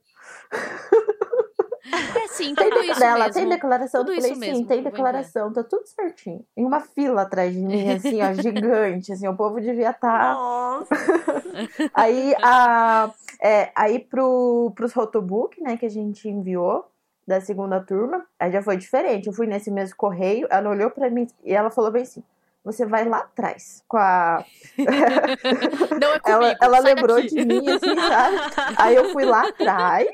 [1.88, 3.32] É sim, Tem tudo isso dela, mesmo.
[3.34, 4.04] tem declaração?
[4.04, 6.44] Tudo falei, isso sim, mesmo, tem declaração, tá tudo certinho.
[6.56, 10.34] Em uma fila atrás de mim, assim, ó, gigante, assim, o povo devia estar...
[10.34, 10.94] Nossa.
[11.94, 16.84] Aí, a, é, aí pro, pros rotobook, né, que a gente enviou
[17.26, 19.26] da segunda turma, aí já foi diferente.
[19.26, 22.22] Eu fui nesse mesmo correio, ela olhou pra mim e ela falou bem assim,
[22.64, 24.44] você vai lá atrás com a...
[26.00, 27.28] Não é comigo, ela ela lembrou daqui.
[27.28, 28.36] de mim, assim, sabe?
[28.78, 30.08] Aí eu fui lá atrás.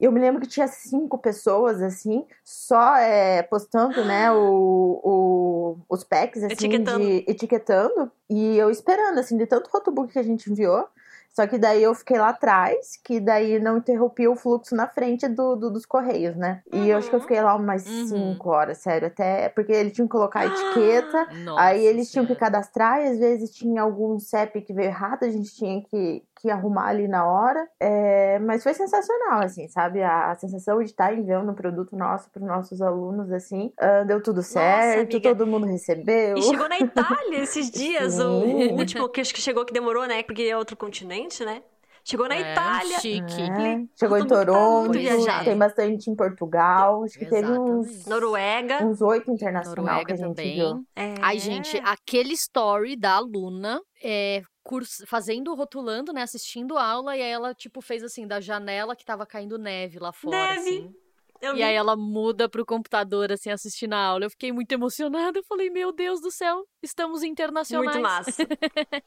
[0.00, 6.02] Eu me lembro que tinha cinco pessoas, assim, só é, postando, né, o, o- os
[6.04, 7.04] packs, assim, Etiquetando.
[7.04, 8.10] de etiquetando.
[8.30, 10.88] E eu esperando, assim, de tanto rotobook que a gente enviou.
[11.32, 15.28] Só que daí eu fiquei lá atrás, que daí não interrompia o fluxo na frente
[15.28, 16.62] do, do- dos correios, né?
[16.72, 17.22] E eu acho que eu Uhum.
[17.22, 18.06] fiquei lá umas Uhum.
[18.08, 21.26] cinco horas, sério, até porque eles tinham que colocar a etiqueta.
[21.26, 25.24] Nossa Aí eles tinham que cadastrar e às vezes tinha algum CEP que veio errado,
[25.24, 27.68] a gente tinha que, que arrumar ali na hora.
[27.78, 30.02] É, mas foi sensacional, assim, sabe?
[30.02, 34.04] A, a sensação de estar enviando um produto nosso para os nossos alunos, assim, ah,
[34.04, 35.30] deu tudo certo, amiga.
[35.34, 36.36] todo mundo recebeu.
[36.38, 40.06] E chegou na Itália esses dias, o, o último que acho que chegou que demorou,
[40.06, 40.22] né?
[40.22, 41.62] Porque é outro continente, né?
[42.02, 42.98] Chegou na É, Itália.
[42.98, 43.42] Chique.
[43.42, 45.44] É, chegou em tá Toronto, viajado.
[45.44, 48.08] tem bastante em Portugal, acho que teve uns, Exatamente.
[48.08, 48.82] Noruega.
[48.82, 50.54] uns oito internacional Noruega que a gente também.
[50.54, 50.82] viu.
[50.96, 51.14] É.
[51.20, 56.22] Ai, gente, aquele story da aluna é, curs- fazendo, rotulando, né?
[56.22, 60.12] Assistindo aula, e aí ela, tipo, fez assim, da janela que tava caindo neve lá
[60.12, 60.36] fora.
[60.54, 60.60] Neve.
[60.60, 60.94] assim.
[61.40, 61.62] Eu E vi.
[61.62, 64.24] aí ela muda pro computador, assim, assistindo a aula.
[64.26, 65.38] Eu fiquei muito emocionada.
[65.38, 67.94] Eu falei, meu Deus do céu, estamos internacionais.
[67.94, 68.46] Muito massa.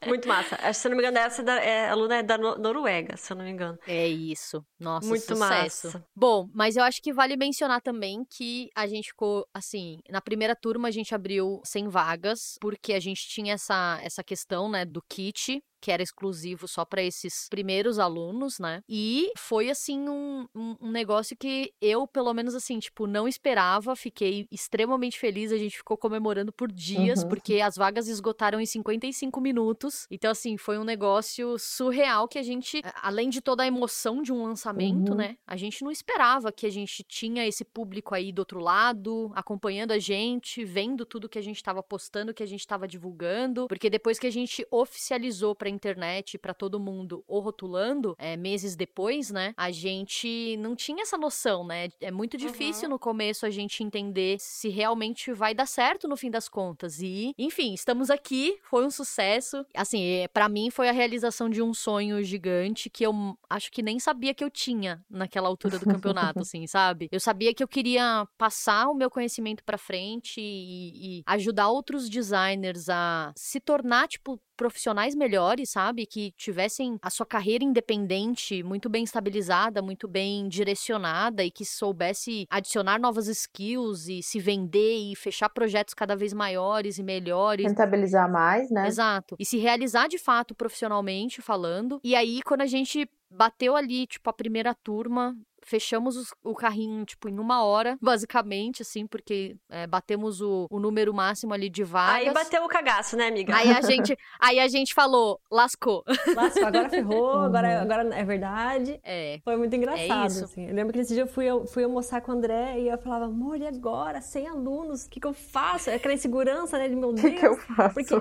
[0.06, 0.56] Muito massa.
[0.62, 2.56] Acho se eu não me engano, essa é da, é, a aluna é da No-
[2.58, 3.78] Noruega, se eu não me engano.
[3.86, 4.64] É isso.
[4.78, 5.86] Nossa, Muito sucesso.
[5.86, 6.06] massa.
[6.14, 10.54] Bom, mas eu acho que vale mencionar também que a gente ficou, assim, na primeira
[10.56, 15.00] turma a gente abriu 100 vagas, porque a gente tinha essa, essa questão, né, do
[15.08, 18.82] kit, que era exclusivo só para esses primeiros alunos, né?
[18.88, 23.94] E foi, assim, um, um, um negócio que eu, pelo menos, assim, tipo, não esperava.
[23.94, 25.52] Fiquei extremamente feliz.
[25.52, 27.28] A gente ficou comemorando por dias, Uhum.
[27.28, 30.06] porque as vagas esgotaram em 55 minutos.
[30.10, 34.32] Então, assim, foi um negócio surreal que a gente, além de toda a emoção de
[34.32, 35.16] um lançamento, Uhum.
[35.18, 35.36] né?
[35.46, 39.92] A gente não esperava que a gente tinha esse público aí do outro lado, acompanhando
[39.92, 43.68] a gente, vendo tudo que a gente estava postando, que a gente estava divulgando.
[43.68, 48.76] Porque depois que a gente oficializou pra internet, pra todo mundo, o rotulando, é, meses
[48.76, 49.52] depois, né?
[49.56, 51.88] A gente não tinha essa noção, né?
[52.00, 56.30] É muito difícil no começo a gente entender se realmente vai dar certo no fim
[56.30, 57.00] das contas.
[57.00, 59.64] E, enfim, estamos aqui, foi um sucesso.
[59.74, 63.12] Assim, é, para mim foi a realização de um sonho gigante que eu
[63.50, 67.08] acho que nem sabia que eu tinha naquela altura do campeonato, assim, sabe?
[67.10, 72.08] Eu sabia que eu queria passar o meu conhecimento pra frente e, e ajudar outros
[72.08, 76.06] designers a se tornar, tipo, profissionais melhores, sabe?
[76.06, 82.46] Que tivessem a sua carreira independente muito bem estabilizada, muito bem direcionada e que soubesse
[82.50, 87.66] adicionar novas skills e se vender e fechar projetos cada vez maiores e melhores.
[87.66, 88.86] Rentabilizar mais, né?
[88.86, 89.36] Exato.
[89.38, 92.00] E se realizar de fato profissionalmente falando.
[92.02, 97.04] E aí, quando a gente bateu ali, tipo, a primeira turma, fechamos os- o carrinho,
[97.04, 101.82] tipo, em uma hora, basicamente, assim, porque é, batemos o, o número máximo ali de
[101.84, 102.28] vagas.
[102.28, 103.54] Aí bateu o cagaço, né, amiga?
[103.56, 106.04] Aí a gente, aí a gente falou, lascou.
[106.34, 107.80] Lascou, agora ferrou, agora, Uhum.
[107.82, 109.00] agora é verdade.
[109.02, 109.40] É.
[109.44, 110.44] Foi muito engraçado, isso.
[110.44, 110.66] assim.
[110.68, 112.98] Eu lembro que nesse dia eu fui, eu fui almoçar com o André e eu
[112.98, 114.20] falava, amor, e agora?
[114.20, 115.90] Sem alunos, o que, que eu faço?
[115.90, 117.24] É Aquela insegurança, né, de meu O Deus.
[117.34, 117.94] que, que eu faço?
[117.94, 118.14] Porque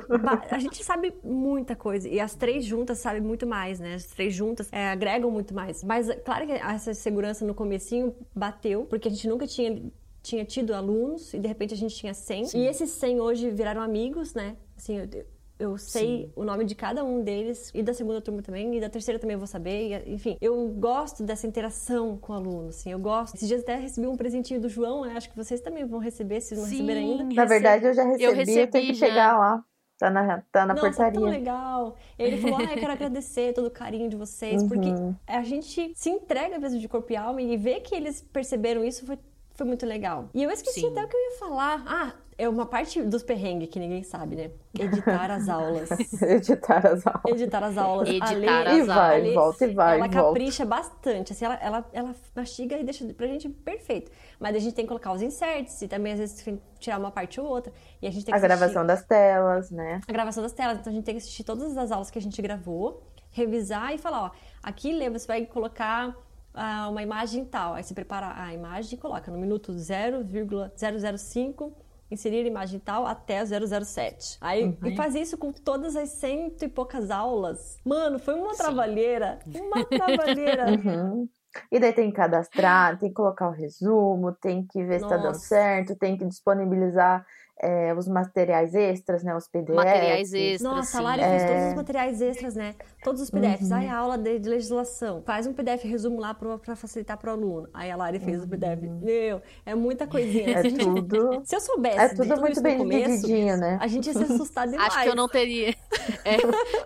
[0.51, 2.08] a gente sabe muita coisa.
[2.08, 3.95] E as três juntas sabem muito mais, né?
[3.95, 5.84] As três juntas é, agregam muito mais.
[5.84, 9.81] Mas, é claro que essa segurança no comecinho bateu, porque a gente nunca tinha,
[10.21, 12.55] tinha tido alunos e, de repente, a gente tinha 100.
[12.55, 14.55] E esses 100 hoje viraram amigos, né?
[14.77, 15.25] Assim, eu,
[15.59, 18.89] eu sei o nome de cada um deles, e da segunda turma também, e da
[18.89, 20.05] terceira também eu vou saber.
[20.05, 22.91] e, enfim, eu gosto dessa interação com o aluno, assim.
[22.91, 23.35] Eu gosto.
[23.35, 25.13] Esses dias até recebi um presentinho do João, né?
[25.15, 27.23] Acho que vocês também vão receber, se não receberam ainda.
[27.35, 29.07] Na verdade, eu já recebi, eu, recebi tenho que já.
[29.07, 29.63] pegar lá.
[30.03, 31.13] Tá na, tá na Nossa, portaria.
[31.13, 31.95] tão legal.
[32.19, 35.15] Ele falou, ah, eu quero agradecer todo o carinho de vocês, porque Uhum.
[35.25, 39.05] a gente se entrega mesmo de corpo e alma e ver que eles perceberam isso
[39.05, 39.17] foi,
[39.53, 40.27] foi muito legal.
[40.33, 40.87] E eu esqueci Sim.
[40.91, 41.83] até o que eu ia falar.
[41.87, 44.51] Ah, é uma parte dos perrengues que ninguém sabe, né?
[44.77, 45.89] Editar as aulas.
[46.21, 47.25] Editar as aulas.
[47.27, 48.09] Editar as aulas.
[48.09, 50.27] Editar A Lê- as E vai, volta e vai, Ela volta.
[50.29, 54.11] capricha bastante, assim, ela, ela, ela mastiga e deixa pra gente perfeito.
[54.39, 56.97] Mas a gente tem que colocar os inserts e também às vezes tem que tirar
[56.99, 57.71] uma parte ou outra.
[58.01, 60.01] E a gente tem que A assistir gravação das telas, né?
[60.07, 60.79] a gravação das telas.
[60.79, 63.97] Então a gente tem que assistir todas as aulas que a gente gravou, revisar e
[63.97, 66.15] falar, ó, aqui Lê, você vai colocar
[66.53, 67.73] ah, uma imagem tal.
[67.73, 71.73] Aí você prepara a imagem e coloca no minuto 0,005
[72.09, 73.45] inserir a imagem tal até o
[73.85, 74.37] 007.
[74.39, 77.79] Aí e faz isso com todas as cento e poucas aulas.
[77.85, 80.65] Mano, foi uma trabalheira, uma trabalheira.
[80.71, 81.27] Uhum.
[81.71, 85.17] E daí tem que cadastrar, tem que colocar o resumo, tem que ver se tá
[85.17, 85.39] dando Nossa.
[85.39, 87.25] certo, tem que disponibilizar
[87.61, 89.35] é, os materiais extras, né?
[89.35, 89.75] Os PDFs.
[89.75, 90.61] Materiais extras.
[90.61, 91.01] Nossa, a.
[91.01, 91.29] Lari É.
[91.29, 92.75] fez todos os materiais extras, né?
[93.03, 93.69] Todos os PDFs.
[93.69, 93.77] Uhum.
[93.77, 95.21] Aí a aula de, de legislação.
[95.25, 97.67] Faz um PDF resumo lá pra, pra facilitar pro aluno.
[97.73, 98.81] Aí a Lari fez o PDF.
[99.01, 100.59] Meu, é muita coisinha.
[100.61, 100.67] Uhum.
[100.67, 103.77] É tudo, Se eu soubesse é de tudo muito isso bem no começo, divididinho, né?
[103.79, 104.87] a gente ia se assustar demais.
[104.93, 105.73] Acho que eu não teria.
[106.25, 106.37] É,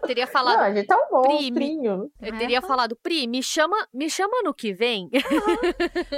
[0.05, 0.59] teria Não, falado.
[0.61, 2.11] a gente tá um Pri, me- monstrinho.
[2.21, 5.09] Eu teria falado, Pri, me chama, me chama no que vem.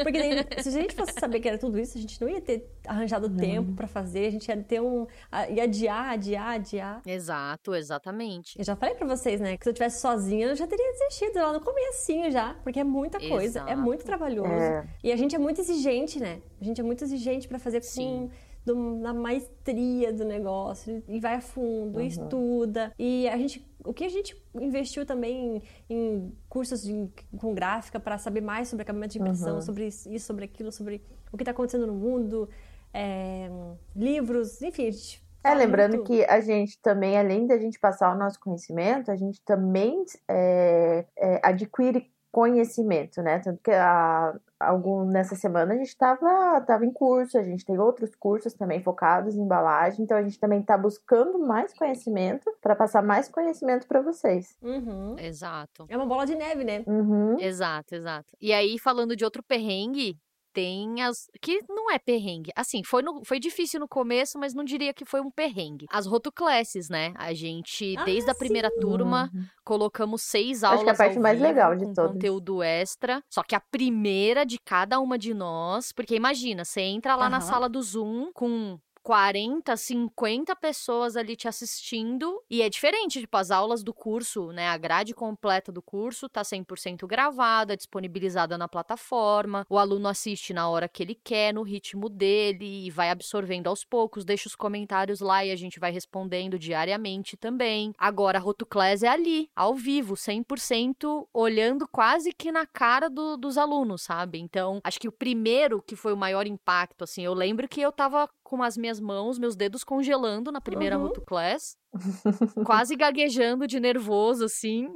[0.04, 2.42] Porque daí, se a gente fosse saber que era tudo isso, a gente não ia
[2.42, 4.26] ter arranjado tempo pra fazer.
[4.28, 5.06] A gente ia ter um...
[5.50, 7.02] ia adiar, adiar, adiar.
[7.06, 8.58] Exato, exatamente.
[8.58, 9.58] Eu já falei pra vocês, né?
[9.58, 12.54] Que se eu tivesse sozinha, eu já teria desistido lá no comecinho já.
[12.64, 13.82] Porque é muita coisa, é Exato.
[13.82, 14.50] muito trabalhoso.
[14.52, 14.88] É.
[15.04, 16.42] E a gente é muito exigente, né?
[16.60, 18.30] A gente é muito exigente pra fazer com Sim.
[18.66, 22.06] do- na maestria do negócio e vai a fundo, Uhum.
[22.06, 22.94] estuda.
[23.00, 28.00] E a gente, o que a gente investiu também em, em cursos de- com gráfica
[28.00, 29.62] para saber mais sobre acabamento de impressão, Uhum.
[29.62, 32.50] sobre isso, sobre aquilo, sobre o que está acontecendo no mundo,
[32.94, 33.50] é,
[33.96, 34.88] livros, enfim.
[34.88, 39.12] A gente É, lembrando que a gente também, além da gente passar o nosso conhecimento,
[39.12, 43.40] a gente também é, é, adquire conhecimento, né?
[43.40, 47.80] Tanto que a, algum, nessa semana a gente estava tava em curso, a gente tem
[47.80, 52.76] outros cursos também focados em embalagem, então a gente também está buscando mais conhecimento para
[52.76, 54.56] passar mais conhecimento para vocês.
[54.62, 55.16] Uhum.
[55.18, 55.86] Exato.
[55.90, 56.84] É uma bola de neve, né?
[56.86, 57.40] Uhum.
[57.40, 58.36] Exato, exato.
[58.40, 60.16] E aí, falando de outro perrengue,
[60.54, 61.28] tem as.
[61.42, 62.52] Que não é perrengue.
[62.56, 63.24] Assim, foi, no...
[63.26, 65.86] foi difícil no começo, mas não diria que foi um perrengue.
[65.92, 67.14] As rotoclasses, né?
[67.16, 69.44] A gente, Ah, desde a primeira turma, Uhum.
[69.64, 70.84] colocamos seis Acho aulas.
[70.84, 72.12] que é a parte mais legal de todas.
[72.14, 73.24] conteúdo extra.
[73.30, 75.92] Só que a primeira de cada uma de nós.
[75.92, 77.46] Porque imagina, você entra lá na Aham.
[77.46, 82.42] sala do Zoom com 40, 50 pessoas ali te assistindo.
[82.50, 84.68] E é diferente, tipo, as aulas do curso, né?
[84.70, 89.66] A grade completa do curso tá 100% gravada, disponibilizada na plataforma.
[89.70, 93.84] O aluno assiste na hora que ele quer, no ritmo dele, e vai absorvendo aos
[93.84, 94.26] poucos.
[94.26, 97.94] Deixa os comentários lá e a gente vai respondendo diariamente também.
[97.98, 103.58] Agora, a Rotoclass é ali, ao vivo, 100%, olhando quase que na cara do- dos
[103.58, 104.40] alunos, sabe?
[104.40, 107.92] Então, acho que o primeiro que foi o maior impacto, assim, eu lembro que eu
[107.92, 111.04] tava com as minhas mãos, meus dedos congelando na primeira Uhum.
[111.04, 111.78] Rotoclass,
[112.66, 114.88] quase gaguejando de nervoso, assim.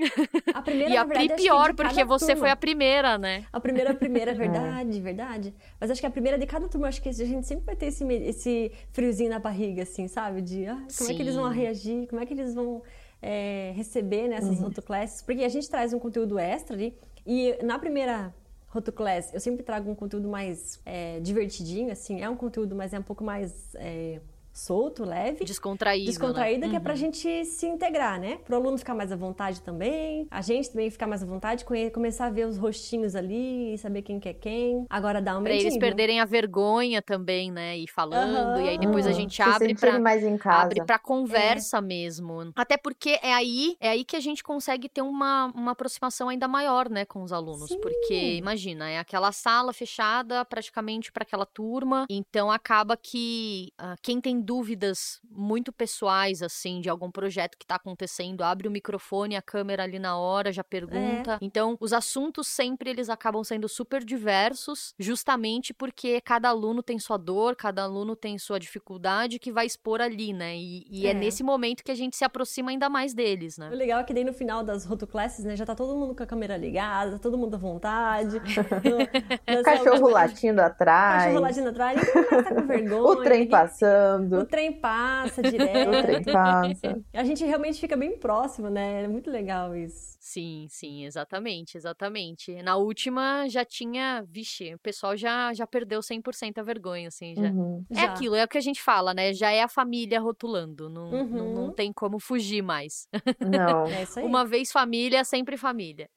[0.52, 2.40] A primeira, e a Pri pior, porque você turma.
[2.40, 3.46] foi a primeira, né?
[3.54, 5.54] A primeira, a primeira, é verdade, verdade.
[5.80, 7.86] Mas acho que a primeira de cada turma, acho que a gente sempre vai ter
[7.88, 10.42] esse, esse friozinho na barriga, assim, sabe?
[10.42, 11.60] De ah, como é que eles vão Sim.
[11.60, 12.82] reagir, como é que eles vão
[13.22, 14.64] é, receber nessas Uhum.
[14.66, 15.22] rotoclasses.
[15.22, 16.98] Porque a gente traz um conteúdo extra ali.
[17.26, 18.34] E na primeira
[18.74, 22.22] rotoclass, eu sempre trago um conteúdo mais é, divertidinho, assim.
[22.22, 23.76] É um conteúdo, mas é um pouco mais...
[23.76, 24.20] é,
[24.54, 25.44] solto, leve.
[25.44, 26.06] Descontraído.
[26.06, 26.70] Descontraído, né?
[26.70, 26.98] que é pra Uhum.
[27.00, 28.38] gente se integrar, né?
[28.46, 32.28] Pro aluno ficar mais à vontade também, a gente também ficar mais à vontade, começar
[32.28, 34.86] a ver os rostinhos ali, saber quem que é quem.
[34.90, 37.78] Agora dá um Pra eles perderem a vergonha também, né?
[37.78, 38.62] E falando.
[38.62, 39.16] E aí depois a Uhum.
[39.16, 40.00] gente Se abre pra.
[40.00, 40.64] mais em casa.
[40.66, 42.52] Abre pra conversa mesmo.
[42.56, 46.48] Até porque é aí, é aí que a gente consegue ter uma, uma aproximação ainda
[46.48, 47.70] maior, né, com os alunos.
[47.70, 47.80] Sim.
[47.80, 52.06] Porque, imagina, é aquela sala fechada praticamente para aquela turma.
[52.10, 57.76] Então acaba que ah, quem tem dúvidas muito pessoais, assim, de algum projeto que tá
[57.76, 61.38] acontecendo, abre o microfone, a câmera ali na hora, já pergunta.
[61.42, 67.18] Então, os assuntos sempre eles acabam sendo super diversos, justamente porque cada aluno tem sua
[67.18, 70.56] dor, cada aluno tem sua dificuldade que vai expor ali, né?
[70.58, 71.12] E, e é.
[71.12, 71.14] É.
[71.14, 73.70] nesse momento que a gente se aproxima ainda mais deles, né?
[73.72, 76.24] O legal é que daí no final das rotoclasses, né, já tá todo mundo com
[76.24, 78.42] a câmera ligada, tá todo mundo à vontade.
[78.84, 81.24] No- nas Cachorro aulas- latindo atrás.
[81.24, 83.02] Cachorro latindo atrás, tá com vergonha.
[83.14, 84.33] O trem ninguém- passando.
[84.42, 85.90] O trem passa direto.
[85.90, 87.02] O trem passa.
[87.14, 89.04] A gente realmente fica bem próximo, né?
[89.04, 90.18] É muito legal isso.
[90.20, 92.62] Sim, sim, exatamente, exatamente.
[92.64, 97.42] Na última já tinha, vixe, o pessoal já, já perdeu 100% a vergonha, assim, já.
[97.50, 97.84] Uhum.
[97.92, 98.06] É Já.
[98.06, 99.34] aquilo, é o que a gente fala, né?
[99.34, 101.54] Já é a família rotulando, não, não, Uhum.
[101.68, 103.08] não tem como fugir mais.
[103.40, 103.86] Não.
[103.88, 104.26] É isso aí.
[104.26, 106.10] Uma vez família, sempre família.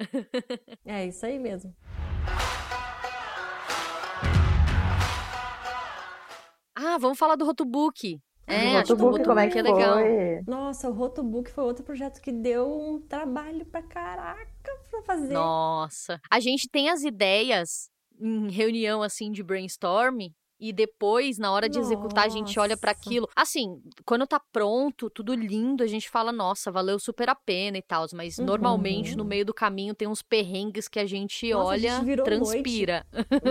[0.84, 1.74] É isso aí mesmo.
[6.76, 8.20] Ah, vamos falar do Rotobook.
[8.46, 9.94] É, o acho que o notebook, como é que é legal.
[9.94, 10.40] foi?
[10.46, 14.46] Nossa, o Rotobook foi outro projeto que deu um trabalho pra caraca
[14.90, 15.32] pra fazer.
[15.32, 16.20] Nossa.
[16.30, 20.28] A gente tem as ideias em reunião assim de brainstorm
[20.60, 23.00] e depois, na hora de executar, a gente olha pra Nossa.
[23.04, 23.28] aquilo.
[23.34, 27.82] Assim, quando tá pronto, tudo lindo, a gente fala, nossa, valeu super a pena e
[27.82, 28.06] tal.
[28.14, 28.46] Mas Uhum.
[28.46, 32.04] normalmente no meio do caminho tem uns perrengues que a gente Nossa, a olha, gente
[32.04, 33.04] virou transpira.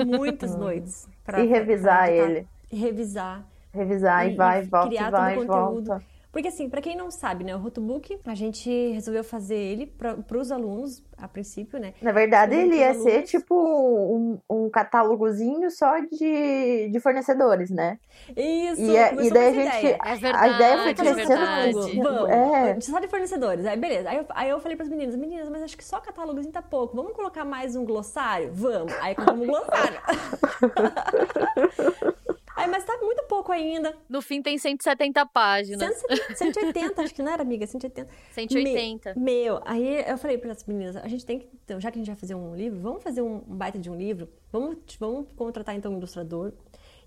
[0.08, 1.08] Muitas noites.
[1.24, 2.48] pra- E revisar pra ele.
[2.72, 3.46] Revisar.
[3.74, 5.88] Revisar E- e vai, e volta, criar e todo o vai, conteúdo.
[5.90, 6.16] volta.
[6.32, 10.18] Porque assim, pra quem não sabe, né, o Rotobook, a gente resolveu fazer ele para
[10.38, 11.94] os alunos, a princípio, né?
[12.02, 13.30] Na verdade, ele ia pros ser alunos.
[13.30, 17.98] tipo um, um catálogozinho só de, de fornecedores, né?
[18.36, 19.78] Isso, E, é- e daí a gente.
[19.78, 19.98] ideia.
[20.04, 21.28] É A verdade, ideia foi é crescendo.
[21.28, 22.00] verdade.
[22.04, 22.82] Vamos, É.
[22.82, 23.66] só de fornecedores.
[23.66, 24.10] Aí, beleza.
[24.10, 26.98] Aí eu, aí eu falei pras meninas, meninas, mas acho que só catálogozinho tá pouco.
[26.98, 28.52] Vamos colocar mais um glossário?
[28.54, 28.92] Vamos.
[29.00, 30.00] Aí colocamos um glossário.
[32.56, 33.96] aí, mas tá muito pouco ainda.
[34.10, 35.96] No fim tem 170 páginas.
[35.98, 37.66] 170, 180, acho que não era, amiga?
[37.68, 38.10] 180.
[38.34, 39.14] 180.
[39.16, 41.98] Me- meu, aí eu falei para as meninas, a gente tem que, então, já que
[41.98, 45.28] a gente vai fazer um livro, vamos fazer um, baita de um livro, vamos, vamos
[45.36, 46.54] contratar então um ilustrador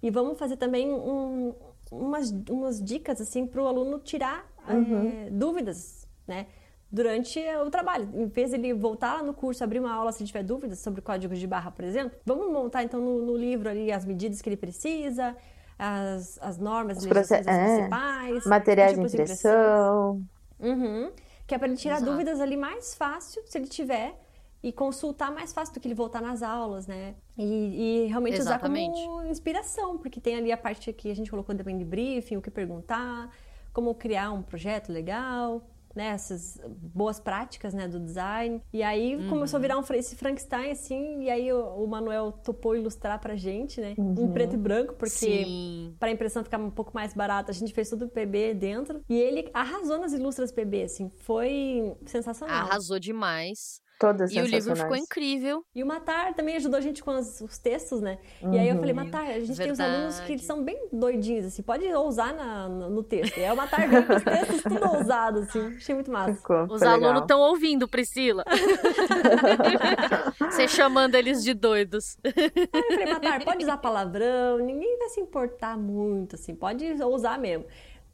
[0.02, 1.54] e vamos fazer também um-
[1.90, 6.46] umas, umas dicas assim para o aluno tirar eh, dúvidas, né?
[6.90, 8.08] Durante eh, o trabalho.
[8.14, 10.78] Em vez de ele voltar lá no curso, abrir uma aula se ele tiver dúvidas
[10.78, 14.40] sobre códigos de barra, por exemplo, vamos montar então no, no livro ali as medidas
[14.40, 15.36] que ele precisa,
[15.78, 20.22] as, as normas, Os legislações é, principais, Materiais de impressão.
[20.58, 21.12] Uhum.
[21.46, 22.10] Que é para ele tirar Exato.
[22.10, 24.18] dúvidas ali mais fácil, se ele tiver,
[24.62, 27.14] e consultar mais fácil do que ele voltar nas aulas, né?
[27.36, 28.92] E, e realmente Exatamente.
[28.92, 32.36] usar como inspiração, porque tem ali a parte que a gente colocou também de briefing,
[32.36, 33.30] o que perguntar,
[33.72, 35.62] como criar um projeto legal,
[35.98, 36.06] né?
[36.08, 38.62] Essas boas práticas, né, do design.
[38.72, 39.28] E aí Uhum.
[39.28, 43.34] começou a virar um, esse Frankenstein, assim, e aí o, o Manuel topou ilustrar pra
[43.36, 43.94] gente, né?
[43.98, 45.10] Em preto e branco, porque
[45.44, 45.94] Sim.
[45.98, 49.02] para a impressão ficar um pouco mais barata, a gente fez tudo PB dentro.
[49.08, 52.66] E ele arrasou nas ilustras PB, assim, foi sensacional.
[52.66, 53.80] Arrasou demais.
[53.98, 55.64] Todas E o livro ficou incrível.
[55.74, 58.18] E o Matar também ajudou a gente com as- os textos, né?
[58.52, 58.80] E aí eu Uhum.
[58.80, 60.44] falei, Matar, a gente tem uns alunos que Verdade.
[60.44, 63.36] são bem doidinhos, assim, pode ousar na- no, no texto.
[63.38, 65.74] E aí o Matar veio com os textos tudo ousado, assim.
[65.76, 66.34] Achei muito massa.
[66.34, 68.44] Ficou, Os alunos estão ouvindo, Priscila.
[70.50, 72.16] Você chamando eles de doidos.
[72.24, 72.32] Aí
[72.72, 77.64] eu falei, Matar, pode usar palavrão, ninguém vai se importar muito, assim, pode usar mesmo.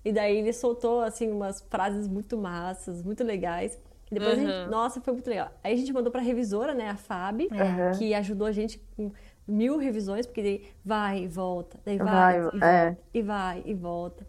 [0.04, 3.78] E daí ele soltou, assim, umas frases muito massas, muito legais.
[4.14, 4.48] Depois a Uhum.
[4.48, 5.50] gente, nossa, foi muito legal.
[5.62, 7.98] Aí a gente mandou pra revisora, né, a Fábio, Uhum.
[7.98, 9.10] que ajudou a gente com
[9.46, 12.96] mil revisões, porque daí vai e volta, daí vai, Vai, e volta, é.
[13.12, 14.26] e vai e volta.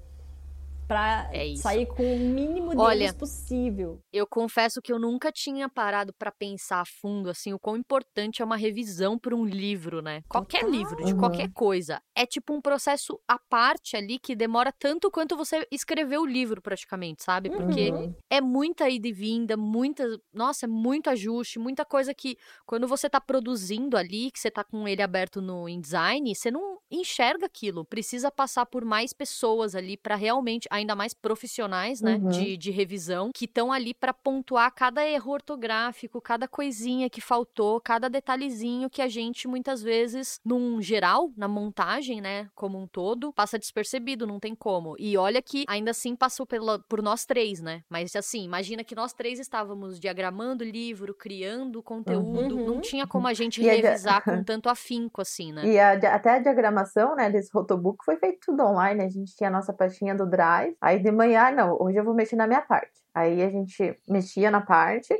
[0.87, 3.99] Pra É sair com o mínimo deles Olha, possível.
[4.13, 8.41] Eu confesso que eu nunca tinha parado pra pensar a fundo assim o quão importante
[8.41, 10.21] é uma revisão para um livro, né?
[10.29, 10.69] Qualquer Total.
[10.69, 12.01] livro, de qualquer coisa.
[12.15, 16.61] É tipo um processo à parte ali que demora tanto quanto você escrever o livro
[16.61, 17.49] praticamente, sabe?
[17.51, 18.15] Porque Uhum.
[18.31, 23.09] é muita ida e vinda, muita, nossa, é muito ajuste, muita coisa que quando você
[23.09, 27.85] tá produzindo ali, que você tá com ele aberto no InDesign, você não enxerga aquilo,
[27.85, 32.27] precisa passar por mais pessoas ali pra realmente ainda mais profissionais, né, Uhum.
[32.29, 37.79] de, de revisão, que estão ali pra pontuar cada erro ortográfico, cada coisinha que faltou,
[37.81, 43.31] cada detalhezinho que a gente muitas vezes, num geral, na montagem, né, como um todo,
[43.33, 44.95] passa despercebido, não tem como.
[44.99, 47.81] E olha que ainda assim passou pela, por nós três, né?
[47.89, 52.65] Mas assim, imagina que nós três estávamos diagramando o livro, criando conteúdo, Uhum.
[52.65, 55.65] não tinha como a gente E a revisar com tanto afinco assim, né?
[55.67, 59.03] E a até a diagramação, né, desse rotobook foi feito tudo online.
[59.03, 60.64] A gente tinha a nossa pastinha do Drive.
[60.81, 62.91] Aí de manhã, não, hoje eu vou mexer na minha parte.
[63.13, 65.13] Aí a gente mexia na parte,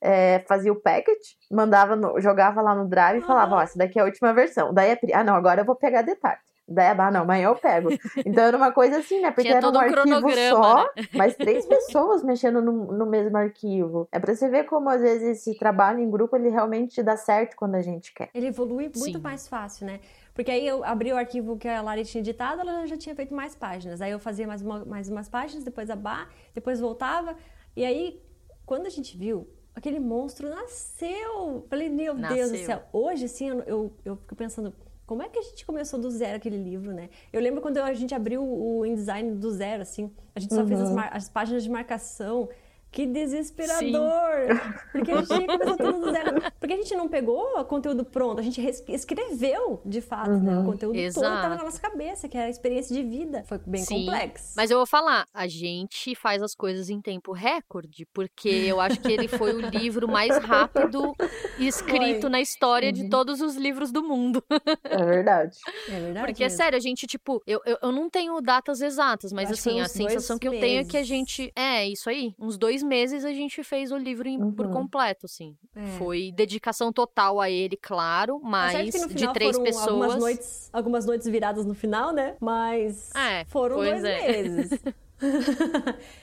[0.00, 1.18] é, fazia o packet,
[1.50, 4.72] mandava no- jogava lá no Drive e falava, ó, essa daqui é a última versão.
[4.72, 6.38] Daí a Pri, ah, não, agora eu vou pegar detalhe.
[6.68, 7.88] Daí a Bá, não, amanhã eu pego.
[8.24, 9.30] Então era uma coisa assim, né?
[9.30, 10.86] Porque Tinha era um um arquivo só, né?
[11.12, 14.08] mas três pessoas mexendo no, no mesmo arquivo.
[14.12, 17.56] É pra você ver como às vezes esse trabalho em grupo ele realmente dá certo
[17.56, 18.30] quando a gente quer.
[18.32, 19.20] Ele evolui muito Sim.
[19.20, 20.00] mais fácil, né?
[20.34, 23.34] Porque aí eu abri o arquivo que a Lari tinha editado, ela já tinha feito
[23.34, 24.00] mais páginas.
[24.00, 27.36] Aí eu fazia mais, uma- mais umas páginas, depois a Bá, depois voltava.
[27.76, 28.20] E aí,
[28.64, 31.66] quando a gente viu, aquele monstro nasceu.
[31.68, 32.66] Falei, meu Deus do Nasceu.
[32.66, 32.82] céu.
[32.92, 34.72] Hoje, assim, eu, eu, eu fico pensando,
[35.06, 37.10] como é que a gente começou do zero aquele livro, né?
[37.32, 40.80] Eu lembro quando a gente abriu o InDesign do zero, assim, a gente só fez
[40.80, 40.98] as, Uhum.
[40.98, 42.48] as páginas de marcação.
[42.92, 44.60] Que desesperador!
[44.92, 46.42] Porque a gente tudo do zero.
[46.60, 50.58] Porque a gente não pegou o conteúdo pronto, a gente escreveu de fato, né?
[50.58, 51.34] O conteúdo todo Exato.
[51.34, 53.44] estava na nossa cabeça, que era a experiência de vida.
[53.48, 54.52] Foi bem Sim, complexo.
[54.56, 59.00] Mas eu vou falar, a gente faz as coisas em tempo recorde, porque eu acho
[59.00, 61.14] que ele foi o livro mais rápido
[61.58, 62.30] escrito Foi.
[62.30, 62.92] na história Uhum.
[62.92, 64.42] de todos os livros do mundo.
[64.84, 65.56] É verdade.
[65.88, 66.26] É verdade.
[66.26, 66.56] Porque, mesmo.
[66.56, 69.88] sério, a gente, tipo, eu, eu, eu não tenho datas exatas, mas acho assim, a
[69.88, 71.08] sensação que eu tenho é que a meses.
[71.08, 71.52] gente.
[71.56, 72.34] É, isso aí.
[72.38, 74.72] Uns dois meses a gente fez o livro em- por Uhum.
[74.72, 75.56] completo, assim.
[75.74, 75.84] É.
[75.98, 79.88] Foi dedicação total a ele, claro, mas de três pessoas.
[79.88, 82.36] Algumas noites, algumas noites viradas no final, né?
[82.40, 84.32] Mas É, foram dois é.
[84.32, 84.70] meses.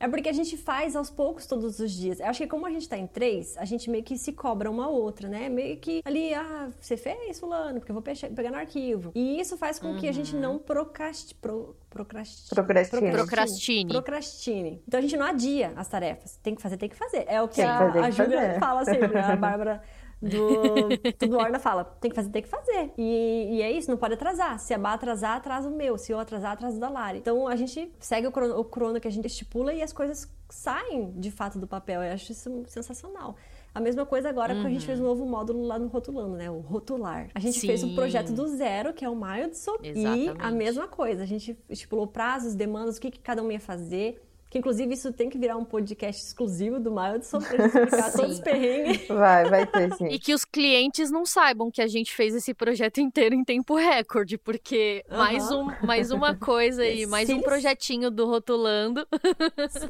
[0.00, 2.20] É porque a gente faz aos poucos todos os dias.
[2.20, 4.70] Eu acho que como a gente tá em três, a gente meio que se cobra
[4.70, 5.48] uma outra, né?
[5.48, 9.10] Meio que ali, ah, você fez, fulano, porque eu vou pegar no arquivo.
[9.14, 10.40] E isso faz com que a gente Uhum.
[10.40, 13.10] não procrasti, pro, procrasti, Procrastine.
[13.10, 13.92] Procrastine.
[13.92, 14.82] Procrastine.
[14.86, 16.36] Então a gente não adia as tarefas.
[16.42, 17.24] Tem que fazer, tem que fazer.
[17.26, 19.82] É o que Tem que a, fazer, a Júlia fala sempre, a Bárbara
[20.20, 22.92] do Tudo Orna fala, tem que fazer, tem que fazer.
[22.96, 24.58] E, e é isso, não pode atrasar.
[24.58, 25.96] Se a Bá atrasar, atrasa o meu.
[25.98, 27.18] Se eu atrasar, atrasa o da Lari.
[27.18, 30.28] Então a gente segue o crono, o crono que a gente estipula e as coisas
[30.48, 32.02] saem de fato do papel.
[32.02, 33.36] Eu acho isso sensacional.
[33.74, 36.50] A mesma coisa agora que a gente fez um novo módulo lá no Rotulando, né?
[36.50, 37.28] O Rotular.
[37.34, 37.94] A gente fez um Sim.
[37.94, 39.76] projeto do zero, que é o Mildson.
[39.82, 40.04] E
[40.38, 41.22] a mesma coisa.
[41.22, 44.20] A gente estipulou prazos, demandas, o que, que cada um ia fazer.
[44.50, 48.32] Que inclusive isso tem que virar um podcast exclusivo do Mildson pra gente explicar todos
[48.32, 49.06] os perrengues.
[49.06, 50.06] Vai, vai ter sim.
[50.06, 53.74] E que os clientes não saibam que a gente fez esse projeto inteiro em tempo
[53.76, 59.06] recorde, porque mais, um, mais uma coisa aí, mais Se um eles- projetinho do Rotulando.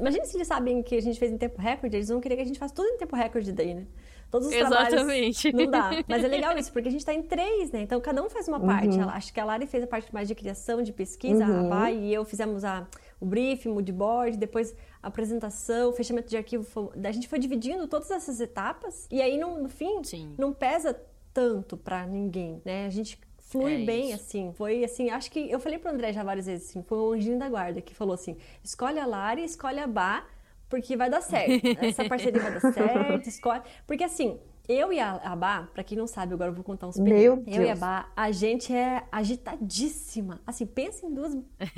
[0.01, 2.43] Imagina se eles sabem que a gente fez em tempo recorde, eles vão querer que
[2.43, 3.87] a gente faça tudo em tempo recorde daí, né?
[4.31, 4.93] Todos os trabalhos.
[4.93, 5.53] Exatamente.
[5.53, 5.91] Não dá.
[6.07, 7.81] Mas é legal isso, porque a gente tá em três, né?
[7.83, 8.89] Então cada um faz uma parte.
[8.97, 9.03] Uhum.
[9.03, 11.67] Ela- Acho que a Lari fez a parte mais de criação, de pesquisa, Uhum.
[11.67, 12.87] a Pai e eu fizemos a,
[13.21, 16.93] o briefing, o moodboard, depois a apresentação, o fechamento de arquivo.
[17.05, 19.07] A gente foi dividindo todas essas etapas.
[19.11, 20.35] E aí, no, no fim, Sim.
[20.39, 21.01] não pesa
[21.33, 22.87] tanto pra ninguém, né?
[22.87, 24.15] A gente flui É bem, isso.
[24.17, 24.53] assim.
[24.55, 27.39] Foi assim, acho que eu falei pro André já várias vezes, assim, foi um anjinho
[27.39, 30.27] da guarda que falou assim: escolhe a Lari, escolhe a Bá,
[30.69, 31.65] porque vai dar certo.
[31.85, 33.63] Essa parceria vai dar certo, escolhe.
[33.87, 34.39] Porque assim.
[34.69, 37.39] Eu e a a Bá, pra quem não sabe, agora eu vou contar uns Meu
[37.39, 37.57] perrengues.
[37.57, 37.79] Eu e a Deus.
[37.81, 40.41] Bá, a gente é agitadíssima.
[40.47, 41.37] Assim, pensa em duas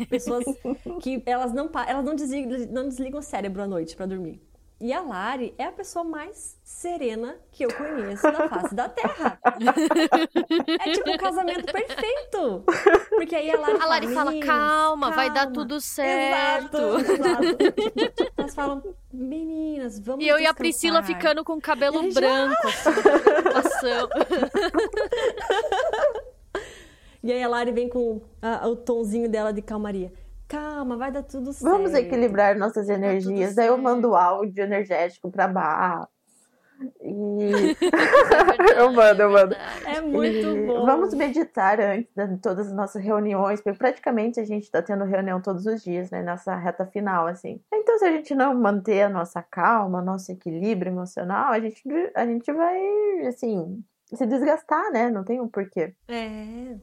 [0.09, 0.45] pessoas
[1.01, 4.43] que elas não, elas não, desligam, não desligam o cérebro à noite pra dormir.
[4.81, 9.39] E a Lari é a pessoa mais serena que eu conheço na face da Terra.
[10.81, 12.65] É tipo um casamento perfeito.
[13.11, 16.79] Porque aí a Lari, A Lari fala, "Meninas, calma, vai dar calma." tudo certo.
[16.79, 17.45] Exato, exato.
[18.39, 22.15] Elas falam, meninas, vamos E eu e a Priscila descansar." ficando com o cabelo E
[22.15, 22.91] branco, assim.
[27.23, 30.11] E aí a Lari vem com a- o tonzinho dela de calmaria.
[30.51, 31.71] Calma, vai dar tudo certo.
[31.71, 33.55] Vamos equilibrar nossas energias.
[33.55, 36.09] Daí eu mando áudio energético pra Bar.
[37.01, 37.77] E
[38.67, 39.51] É Eu mando, eu mando.
[39.51, 39.87] verdade.
[39.87, 40.87] É muito E bom.
[40.87, 45.41] Vamos meditar antes de todas as nossas reuniões, porque praticamente a gente está tendo reunião
[45.41, 46.21] todos os dias, né?
[46.23, 47.61] Nessa reta final, assim.
[47.73, 51.83] Então, se a gente não manter a nossa calma, nosso equilíbrio emocional, a gente,
[52.15, 52.81] a gente vai,
[53.29, 55.11] assim, se desgastar, né?
[55.11, 55.95] Não tem um porquê.
[56.09, 56.77] É.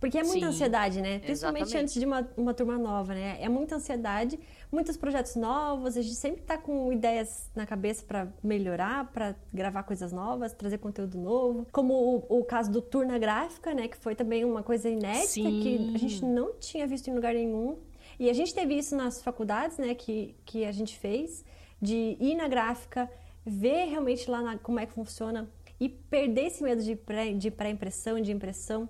[0.00, 1.18] Porque é muita Sim, ansiedade, né?
[1.18, 1.76] Principalmente exatamente.
[1.76, 3.36] antes de uma, uma turma nova, né?
[3.38, 4.40] É muita ansiedade,
[4.72, 9.82] muitos projetos novos, a gente sempre tá com ideias na cabeça para melhorar, para gravar
[9.82, 11.66] coisas novas, trazer conteúdo novo.
[11.70, 13.88] Como o, o caso do Turna Gráfica, né?
[13.88, 15.60] Que foi também uma coisa inédita Sim.
[15.60, 17.76] que a gente não tinha visto em lugar nenhum.
[18.18, 21.42] E a gente teve isso nas faculdades, né, que, que a gente fez,
[21.80, 23.10] de ir na gráfica,
[23.44, 25.48] ver realmente lá na, como é que funciona
[25.80, 28.88] e perder esse medo de pré, de pré-impressão, de impressão.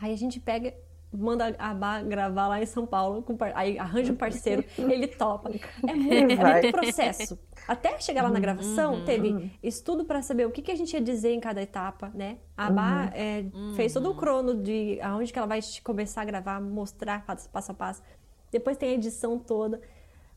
[0.00, 0.74] Aí a gente pega
[1.16, 3.24] manda a Bá gravar lá em São Paulo,
[3.54, 5.50] aí arranja um parceiro, ele topa.
[5.86, 7.38] É muito, é muito processo.
[7.66, 9.50] Até chegar lá na gravação, uhum, teve uhum.
[9.62, 12.38] estudo para saber o que, que a gente ia dizer em cada etapa, né?
[12.56, 13.10] A Bá uhum.
[13.14, 14.16] é, fez todo o uhum.
[14.16, 18.02] crono de aonde que ela vai começar a gravar, mostrar passo a passo.
[18.50, 19.80] Depois tem a edição toda.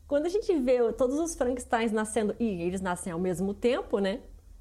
[0.06, 4.20] Quando a gente vê todos os Frankensteins nascendo, e eles nascem ao mesmo tempo, né?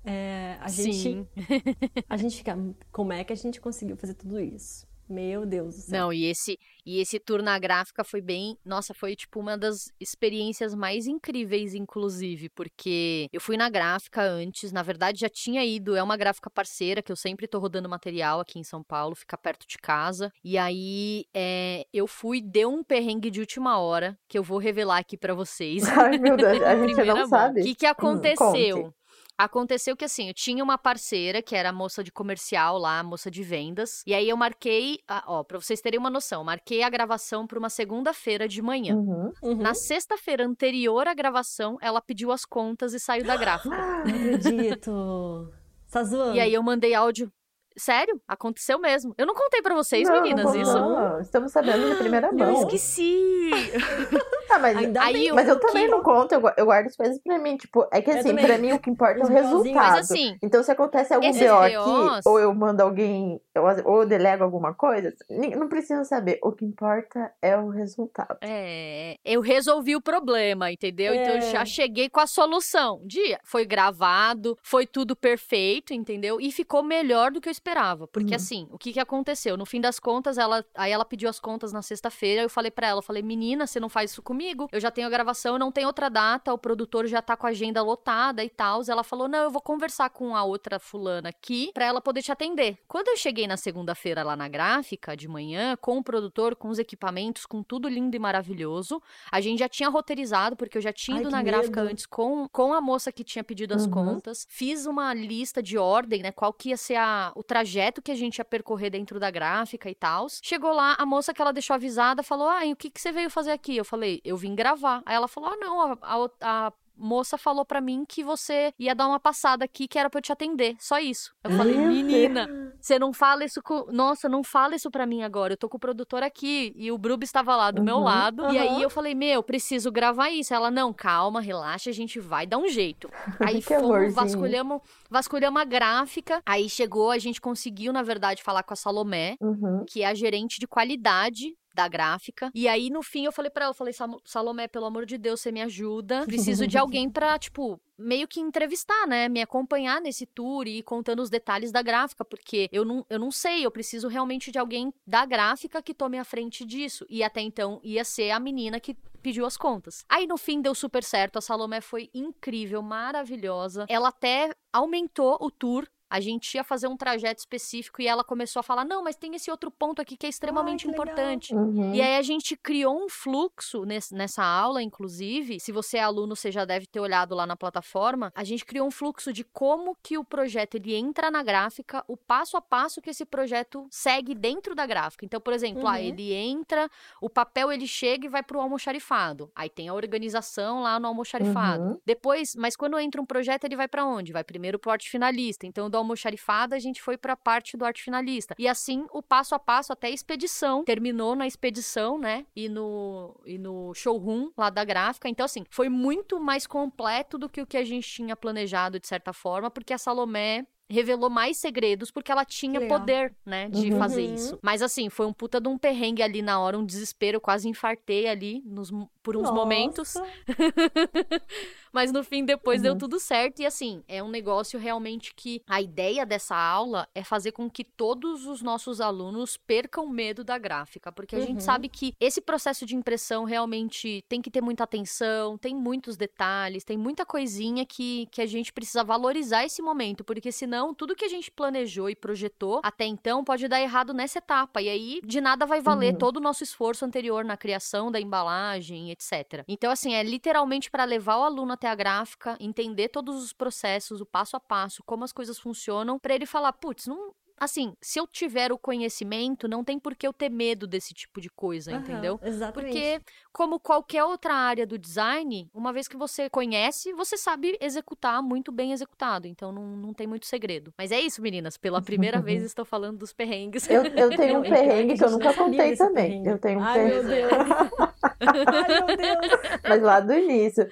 [0.10, 1.28] É, a gente, Sim.
[2.08, 2.58] a gente fica,
[2.94, 4.88] como é que a gente conseguiu fazer tudo isso?
[5.10, 6.00] Meu Deus do céu.
[6.00, 9.90] Não, e esse e esse tour na gráfica foi bem, nossa, foi tipo uma das
[10.00, 15.96] experiências mais incríveis inclusive, porque eu fui na gráfica antes, na verdade já tinha ido,
[15.96, 19.38] é uma gráfica parceira que eu sempre tô rodando material aqui em São Paulo, fica
[19.38, 20.32] perto de casa.
[20.44, 24.98] E aí é, eu fui, deu um perrengue de última hora que eu vou revelar
[24.98, 25.84] aqui para vocês.
[25.88, 27.62] Ai, meu Deus, a gente não sabe.
[27.62, 28.88] O que que aconteceu?
[28.88, 28.94] Hum,
[29.38, 33.04] Aconteceu que assim, eu tinha uma parceira que era a moça de comercial lá, a
[33.04, 34.02] moça de vendas.
[34.08, 37.70] E aí eu marquei, ó, pra vocês terem uma noção, marquei a gravação pra uma
[37.70, 38.96] segunda-feira de manhã.
[38.96, 39.58] Uhum, uhum.
[39.58, 43.70] Na sexta-feira anterior à gravação, ela pediu as contas e saiu da gráfica.
[43.78, 45.54] Não acredito.
[45.92, 46.36] Tá zoando.
[46.36, 47.32] E aí eu mandei áudio.
[47.78, 49.14] Sério, aconteceu mesmo.
[49.20, 50.74] Eu não contei para vocês, não, meninas, não, isso.
[50.74, 52.48] Não, estamos sabendo de primeira mão.
[52.48, 53.52] Eu esqueci.
[54.50, 55.92] ah, mas, aí, mas eu também que...
[55.92, 57.58] não conto, eu, guardo as coisas pra mim.
[57.58, 59.74] Tipo, é que assim, pra mim o que importa é o resultado.
[59.74, 63.42] Mas, assim, então, se acontece algum BO aqui, ou eu mando alguém,
[63.86, 66.40] ou eu delego alguma coisa, não precisa saber.
[66.42, 68.38] O que importa é o resultado.
[68.42, 71.14] É, eu resolvi o problema, entendeu?
[71.14, 71.18] É.
[71.18, 71.66] Então eu já é.
[71.66, 73.02] cheguei com a solução.
[73.06, 76.40] Dia, foi gravado, foi tudo perfeito, entendeu?
[76.40, 78.08] E ficou melhor do que eu esperava.
[78.08, 78.36] Porque, uhum.
[78.36, 79.58] assim, o que, que aconteceu?
[79.58, 82.42] No fim das contas, ela aí ela pediu as contas na sexta-feira.
[82.42, 84.37] Eu falei para ela, eu falei, menina, você não faz isso comigo.
[84.72, 87.50] Eu já tenho a gravação, não tem outra data, o produtor já tá com a
[87.50, 88.82] agenda lotada e tal.
[88.88, 92.32] Ela falou, não, eu vou conversar com a outra fulana aqui pra ela poder te
[92.32, 92.78] atender.
[92.88, 96.80] Quando eu cheguei na segunda-feira lá na gráfica, de manhã, com o produtor, com os
[96.80, 101.20] equipamentos, com tudo lindo e maravilhoso, a gente já tinha roteirizado, porque eu já tinha
[101.20, 103.92] ido Ai, na gráfica antes com, com a moça que tinha pedido as uhum.
[103.92, 104.46] contas.
[104.50, 106.32] Fiz uma lista de ordem, né?
[106.32, 109.90] Qual que ia ser a, o trajeto que a gente ia percorrer dentro da gráfica
[109.90, 110.28] e tal.
[110.42, 113.12] Chegou lá, a moça que ela deixou avisada falou: Ah, e o que, que você
[113.12, 113.76] veio fazer aqui?
[113.76, 115.02] Eu falei: Eu vim gravar.
[115.06, 118.96] Aí ela falou: Ah, não, a, a, a moça falou para mim que você ia
[118.96, 120.76] dar uma passada aqui que era para eu te atender.
[120.80, 121.34] Só isso.
[121.44, 123.86] Eu falei, menina, você não fala isso com.
[123.92, 125.54] Nossa, não fala isso pra mim agora.
[125.54, 126.74] Eu tô com o produtor aqui.
[126.76, 128.44] E o Brub estava lá do uhum, meu lado.
[128.44, 128.54] Uhum.
[128.54, 130.54] E aí eu falei, meu, preciso gravar isso.
[130.54, 133.10] Ela, não, calma, relaxa, a gente vai dar um jeito.
[133.40, 136.42] Aí fomos, vasculhamos, vasculhamos a gráfica.
[136.46, 139.86] Aí chegou, a gente conseguiu, na verdade, falar com a Salomé, uhum.
[139.88, 142.52] que é a gerente de qualidade da gráfica.
[142.56, 143.94] E aí, no fim, eu falei para ela, eu falei,
[144.26, 146.26] Salomé, pelo amor de Deus, você me ajuda.
[146.26, 149.30] Preciso de alguém pra, tipo, meio que entrevistar, né?
[149.30, 153.20] Me acompanhar nesse tour e ir contando os detalhes da gráfica, porque eu não, eu
[153.20, 157.06] não sei, eu preciso realmente de alguém da gráfica que tome a frente disso.
[157.08, 160.04] E até então ia ser a menina que pediu as contas.
[160.10, 163.86] Aí no fim deu super certo, a Salomé foi incrível, maravilhosa.
[163.88, 168.60] Ela até aumentou o tour a gente ia fazer um trajeto específico e ela começou
[168.60, 171.54] a falar: não, mas tem esse outro ponto aqui que é extremamente Ai, que importante.
[171.54, 171.94] Uhum.
[171.94, 175.60] E aí a gente criou um fluxo nesse, nessa aula, inclusive.
[175.60, 178.32] Se você é aluno, você já deve ter olhado lá na plataforma.
[178.36, 182.16] A gente criou um fluxo de como que o projeto ele entra na gráfica, o
[182.16, 185.26] passo a passo que esse projeto segue dentro da gráfica.
[185.26, 185.96] Então, por exemplo, ah, uhum.
[185.96, 186.90] ah, ele entra,
[187.22, 189.52] o papel ele chega e vai pro almoxarifado.
[189.56, 191.84] Aí tem a organização lá no almoxarifado.
[191.84, 192.02] Uhum.
[192.06, 194.32] Depois, mas quando entra um projeto, ele vai para onde?
[194.32, 195.66] Vai primeiro pro arte finalista.
[195.66, 198.56] Então, do almoxarifada, a gente foi para a parte do arte finalista.
[198.58, 200.84] E assim, o passo a passo até a expedição.
[200.84, 202.46] Terminou na expedição, né?
[202.56, 205.28] E no, e no showroom lá da gráfica.
[205.28, 209.08] Então, assim, foi muito mais completo do que o que a gente tinha planejado, de
[209.08, 214.00] certa forma, porque a Salomé revelou mais segredos porque ela tinha poder, né, de uhum.
[214.00, 214.58] fazer isso.
[214.62, 217.68] Mas assim, foi um puta de um perrengue ali na hora, um desespero, eu quase
[217.68, 218.90] infartei ali nos,
[219.22, 219.54] por uns Nossa.
[219.54, 220.14] momentos.
[221.98, 222.84] Mas no fim, depois uhum.
[222.84, 223.60] deu tudo certo.
[223.60, 227.84] E assim, é um negócio realmente que a ideia dessa aula é fazer com que
[227.84, 231.12] todos os nossos alunos percam medo da gráfica.
[231.12, 231.46] Porque a uhum.
[231.48, 236.16] gente sabe que esse processo de impressão realmente tem que ter muita atenção, tem muitos
[236.16, 240.24] detalhes, tem muita coisinha que, que a gente precisa valorizar esse momento.
[240.24, 244.38] Porque senão, tudo que a gente planejou e projetou até então pode dar errado nessa
[244.38, 244.84] etapa.
[244.84, 246.20] E aí, de nada vai valer uhum.
[246.20, 249.64] todo o nosso esforço anterior na criação da embalagem, etc.
[249.68, 254.22] Então, assim, é literalmente para levar o aluno até a gráfica, entender todos os processos,
[254.22, 258.20] o passo a passo, como as coisas funcionam, para ele falar, putz, não, assim, se
[258.20, 261.92] eu tiver o conhecimento, não tem por que eu ter medo desse tipo de coisa,
[261.92, 262.40] Aham, entendeu?
[262.44, 262.92] Exatamente.
[262.92, 263.22] Porque,
[263.52, 268.72] como qualquer outra área do design, uma vez que você conhece, você sabe executar muito
[268.72, 269.48] bem executado.
[269.48, 270.94] Então não, não tem muito segredo.
[270.98, 271.78] Mas é isso, meninas.
[271.78, 273.90] Pela primeira vez estou falando dos perrengues.
[273.90, 276.30] Eu, eu tenho um perrengue que eu nunca contei também.
[276.30, 276.50] perrengue.
[276.50, 277.52] Eu tenho um Ai, meu perrengue, Deus.
[278.40, 279.82] Ai, meu Deus.
[279.88, 280.88] mas lá do início.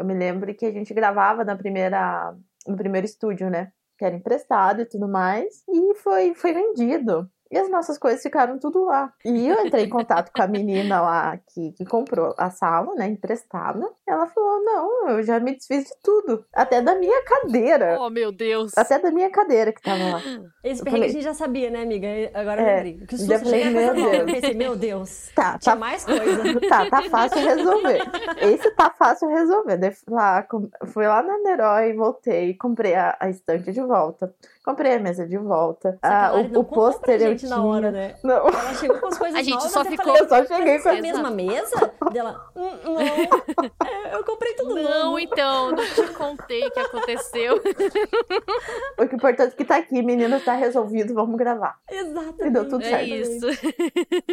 [0.00, 2.34] Eu me lembro que a gente gravava na primeira,
[2.66, 3.70] no primeiro estúdio, né?
[3.98, 5.62] Que era emprestado e tudo mais.
[5.68, 7.30] E foi, foi vendido.
[7.50, 9.12] E as nossas coisas ficaram tudo lá.
[9.24, 13.08] E eu entrei em contato com a menina lá que, que comprou a sala, né?
[13.08, 13.88] Emprestada.
[14.06, 16.44] Ela falou: Não, eu já me desfiz de tudo.
[16.54, 17.96] Até da minha cadeira.
[18.00, 18.72] Oh, meu Deus.
[18.76, 20.20] Até da minha cadeira que tava lá.
[20.62, 22.06] Esse Eu perrengue falei- a gente já sabia, né, amiga?
[22.34, 23.06] Agora eu É, lembrei.
[23.06, 24.32] Que eu susto, falei, meu fazer, Eu Deus.
[24.32, 25.30] pensei, meu Deus.
[25.34, 26.20] Tá, Tinha tá mais coisa.
[26.68, 28.00] Tá, tá fácil resolver.
[28.40, 29.76] Esse tá fácil resolver.
[29.76, 30.46] Daí fui lá,
[30.86, 34.32] fui lá na Nerói, voltei, comprei a, a estante de volta,
[34.64, 35.98] comprei a mesa de volta.
[36.02, 38.16] Ah, o, o pôster eu gente na hora, né?
[38.22, 40.74] Não, Ela chegou com as coisas A gente novas, só ficou- falei, eu só cheguei
[40.74, 41.92] "Mas com é a a mesma mesa?
[42.12, 43.00] Dela, "Hum, não.
[43.00, 43.00] É,
[44.14, 45.18] eu comprei tudo Não, novo.
[45.18, 47.56] então, não te contei o que aconteceu.
[47.56, 51.78] O que é importante é que tá aqui, menina, tá resolvido, vamos gravar.
[51.90, 52.46] Exatamente.
[52.46, 53.06] E deu tudo É certo.
[53.08, 53.46] isso.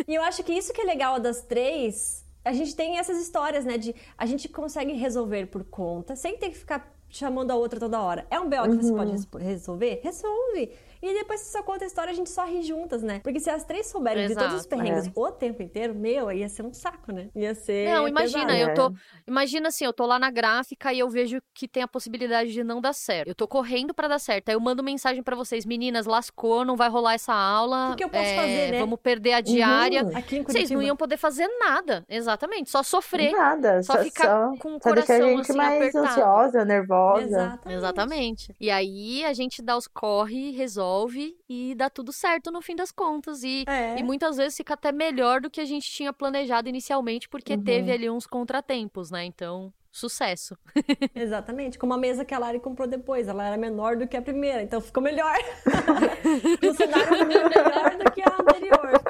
[0.07, 3.65] E eu acho que isso que é legal das três, a gente tem essas histórias,
[3.65, 3.77] né?
[3.77, 8.01] De a gente consegue resolver por conta, sem ter que ficar chamando a outra toda
[8.01, 8.25] hora.
[8.29, 8.97] É um BO que você Uhum.
[8.97, 10.01] pode res- resolver?
[10.03, 10.71] Resolve.
[11.01, 13.19] E depois que você só conta a história, a gente só ri juntas, né?
[13.23, 14.69] Porque se as três souberem de todos os Exato.
[14.69, 15.11] perrengues É.
[15.15, 17.29] o tempo inteiro, meu, ia ser um saco, né?
[17.35, 17.89] Ia ser.
[17.89, 18.69] Não, imagina, pesado.
[18.71, 18.93] eu tô.
[19.27, 22.63] Imagina assim, eu tô lá na gráfica e eu vejo que tem a possibilidade de
[22.63, 23.27] não dar certo.
[23.27, 24.49] Eu tô correndo pra dar certo.
[24.49, 27.91] Aí eu mando mensagem pra vocês, meninas, lascou, não vai rolar essa aula.
[27.91, 28.79] O que eu posso é, fazer, né?
[28.79, 30.03] Vamos perder a diária.
[30.03, 30.17] Uhum.
[30.17, 30.51] Aqui em Curitiba.
[30.53, 33.31] Vocês não iam poder fazer nada, exatamente, só sofrer.
[33.31, 36.05] Nada, Só só, ficar só, com o só deixar a coração gente assim mais apertado.
[36.07, 37.25] ansiosa, nervosa.
[37.25, 37.77] Exatamente.
[37.77, 38.55] Exatamente.
[38.59, 40.86] E aí a gente dá os corre, resolve
[41.49, 43.43] e dá tudo certo no fim das contas.
[43.43, 43.97] E, É.
[43.99, 47.63] e muitas vezes fica até melhor do que a gente tinha planejado inicialmente, porque Uhum.
[47.63, 49.25] teve ali uns contratempos, né?
[49.25, 50.57] Então, sucesso.
[51.15, 51.77] Exatamente.
[51.77, 53.27] Como a mesa que a Lari comprou depois.
[53.27, 55.35] Ela era menor do que a primeira, então ficou melhor.
[56.63, 59.01] o cenário ficou melhor do que a anterior.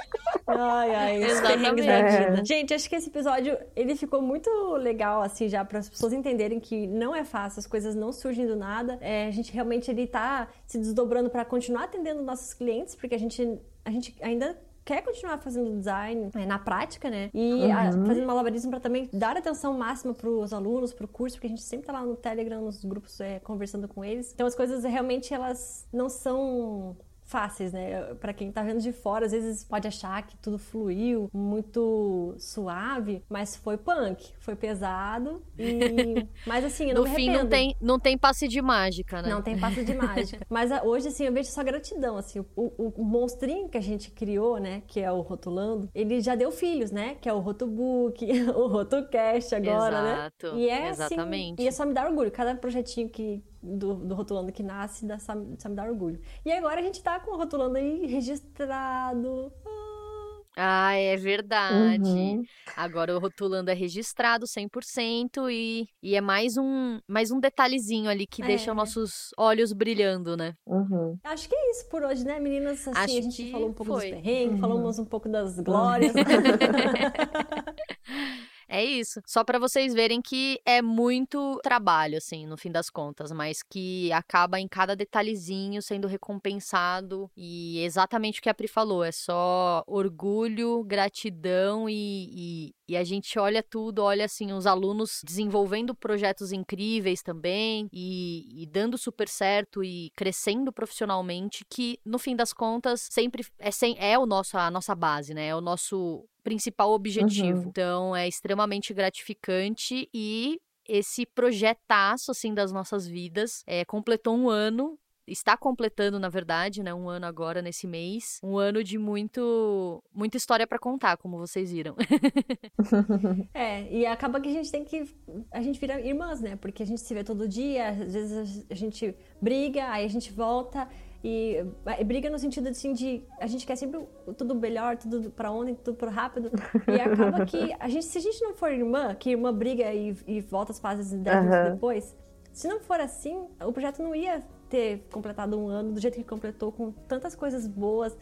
[0.47, 1.81] Ai, ai, Exatamente.
[1.81, 2.45] vida.
[2.45, 6.59] Gente, acho que esse episódio, ele ficou muito legal, assim, já para as pessoas entenderem
[6.59, 8.97] que não é fácil, as coisas não surgem do nada.
[9.01, 13.19] É, a gente realmente, ele tá se desdobrando para continuar atendendo nossos clientes, porque a
[13.19, 14.57] gente, a gente ainda
[14.87, 17.29] quer continuar fazendo design é, na prática, né?
[17.33, 18.05] E a- Uhum.
[18.05, 21.49] fazendo malabarismo para também dar atenção máxima para os alunos, para o curso, porque a
[21.49, 24.31] gente sempre tá lá no Telegram, nos grupos, é, conversando com eles.
[24.33, 26.95] Então as coisas realmente elas não são
[27.27, 28.15] fáceis, né?
[28.15, 33.23] Para quem tá vendo de fora, às vezes pode achar que tudo fluiu muito suave,
[33.29, 37.75] mas foi punk, foi pesado e mas assim, eu não no me fim, não tem,
[37.81, 39.29] não tem passe de mágica, né?
[39.29, 40.45] Não tem passo de mágica.
[40.49, 42.39] Mas ah, hoje, assim, eu vejo só gratidão, assim.
[42.39, 44.81] O, o, o monstrinho que a gente criou, né?
[44.87, 47.15] Que é o Rotulando, ele já deu filhos, né?
[47.21, 48.25] Que é o Rotobook,
[48.55, 50.13] o Rotocast agora, né?
[50.13, 51.53] Exato, E é exatamente.
[51.53, 52.31] assim, e é só me dar orgulho.
[52.31, 56.19] Cada projetinho que, do, do Rotulando que nasce, dá, me dá orgulho.
[56.45, 59.51] E agora a gente tá com o Rotulando aí registrado.
[59.65, 62.09] Ah, Ah, é verdade.
[62.09, 62.43] Uhum.
[62.75, 68.25] Agora o rotulando é registrado 100% e, e é mais um, mais um detalhezinho ali
[68.25, 68.73] que deixa É.
[68.73, 70.55] nossos olhos brilhando, né?
[70.65, 71.15] Uhum.
[71.23, 72.87] Acho que é isso por hoje, né, meninas?
[72.87, 74.09] Assim, Acho a gente que falou um pouco foi.
[74.11, 74.61] dos perrengues, Uhum.
[74.61, 76.13] falamos um pouco das glórias.
[78.69, 79.21] É isso.
[79.25, 84.11] Só pra vocês verem que é muito trabalho, assim, no fim das contas, mas que
[84.11, 87.31] acaba em cada detalhezinho sendo recompensado.
[87.35, 93.03] E exatamente o que a Pri falou: é só orgulho, gratidão e, e, e a
[93.05, 99.29] gente olha tudo, olha assim, os alunos desenvolvendo projetos incríveis também e, e dando super
[99.29, 104.57] certo e crescendo profissionalmente, que no fim das contas sempre é, sem, é o nosso,
[104.57, 105.47] a nossa base, né?
[105.47, 107.59] É o nosso principal objetivo.
[107.59, 107.67] Uhum.
[107.67, 114.97] Então é extremamente gratificante e esse projetaço assim das nossas vidas é, completou um ano.
[115.27, 120.37] Está completando, na verdade, né, um ano agora nesse mês, um ano de muito, muita
[120.37, 121.97] história pra contar, como vocês viram.
[123.53, 125.03] É, e acaba que a gente tem que.
[125.51, 126.55] A gente vira irmãs, né?
[126.55, 130.31] Porque a gente se vê todo dia, às vezes a gente briga, aí a gente
[130.31, 130.87] volta.
[131.29, 133.99] E é, briga no sentido assim de a gente quer sempre
[134.37, 136.49] tudo melhor, tudo pra ontem, tudo pro rápido.
[136.87, 140.15] E acaba que a gente, se a gente não for irmã, que irmã briga e,
[140.25, 141.71] e volta as fases 10 minutos Aham.
[141.71, 142.15] depois,
[142.53, 146.23] se não for assim, o projeto não ia ter completado um ano do jeito que
[146.23, 148.17] completou, com tantas coisas boas.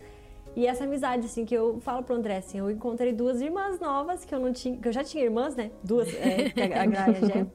[0.55, 4.25] E essa amizade, assim, que eu falo pro André, assim, eu encontrei duas irmãs novas
[4.25, 5.69] que eu não tinha, que eu já tinha irmãs, né?
[5.83, 7.47] Duas, é, a, a Gra e a Gé.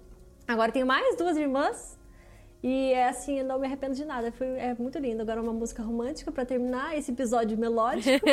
[0.46, 1.98] Agora tenho mais duas irmãs
[2.62, 4.30] E é assim, eu não me arrependo de nada.
[4.32, 5.22] Foi, é muito lindo.
[5.22, 8.26] Agora uma música romântica para terminar esse episódio melódico.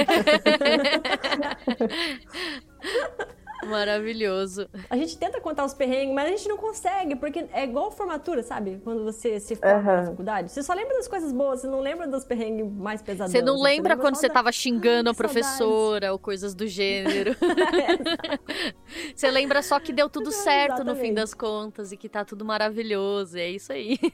[3.66, 4.70] Maravilhoso.
[4.89, 8.43] A gente tenta contar os perrengues, mas a gente não consegue, porque é igual formatura,
[8.43, 8.80] sabe?
[8.84, 9.97] Quando você se forma uhum.
[9.97, 10.51] na faculdade.
[10.51, 13.32] Você só lembra das coisas boas, você não lembra dos perrengues mais pesados.
[13.32, 17.36] Você não lembra, você lembra quando você tava xingando a professora ou coisas do gênero.
[19.16, 20.95] você lembra só que deu tudo certo Exatamente.
[20.95, 23.38] no fim das contas e que tá tudo maravilhoso.
[23.38, 23.97] É isso aí.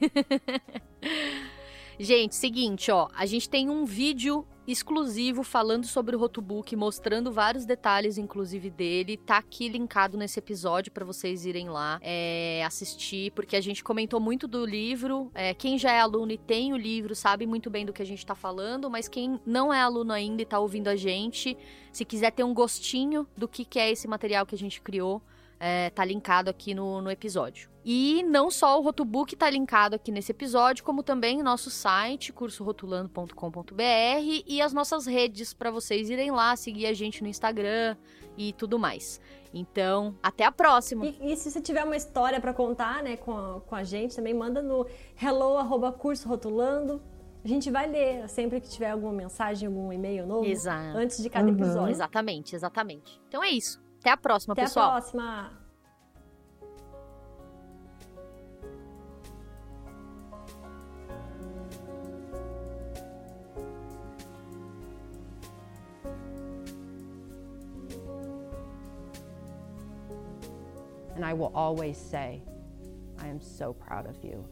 [2.00, 7.66] Gente, seguinte, ó, a gente tem um vídeo exclusivo falando sobre o Rotobook, mostrando vários
[7.66, 9.18] detalhes, inclusive dele.
[9.18, 14.20] Tá aqui linkado nesse episódio para vocês irem lá é, assistir, porque a gente comentou
[14.20, 15.32] muito do livro.
[15.34, 18.06] É, quem já é aluno e tem o livro sabe muito bem do que a
[18.06, 21.58] gente tá falando, mas quem não é aluno ainda e tá ouvindo a gente,
[21.92, 25.22] se quiser ter um gostinho do que, que é esse material que a gente criou,
[25.66, 27.70] é, tá linkado aqui no, no episódio.
[27.86, 32.34] E não só o Rotobook tá linkado aqui nesse episódio, como também o nosso site,
[32.34, 33.82] cursorotulando.com.br
[34.46, 37.96] e as nossas redes para vocês irem lá, seguir a gente no Instagram
[38.38, 39.22] e tudo mais.
[39.54, 41.06] Então, até a próxima.
[41.06, 44.18] E, e se você tiver uma história para contar, né, com a, com a gente,
[44.18, 44.86] também manda no
[45.22, 47.02] hello@cursorotulando.
[47.42, 50.98] A gente vai ler sempre que tiver alguma mensagem, algum e-mail novo, Exato.
[50.98, 51.56] antes de cada uhum.
[51.56, 51.92] episódio.
[51.92, 53.22] Exatamente, exatamente.
[53.28, 53.83] Então é isso.
[54.04, 54.88] Até a próxima, Até pessoal.
[54.88, 55.52] Até a próxima.
[71.16, 72.42] And I will always say,
[73.20, 74.44] I am so proud of you.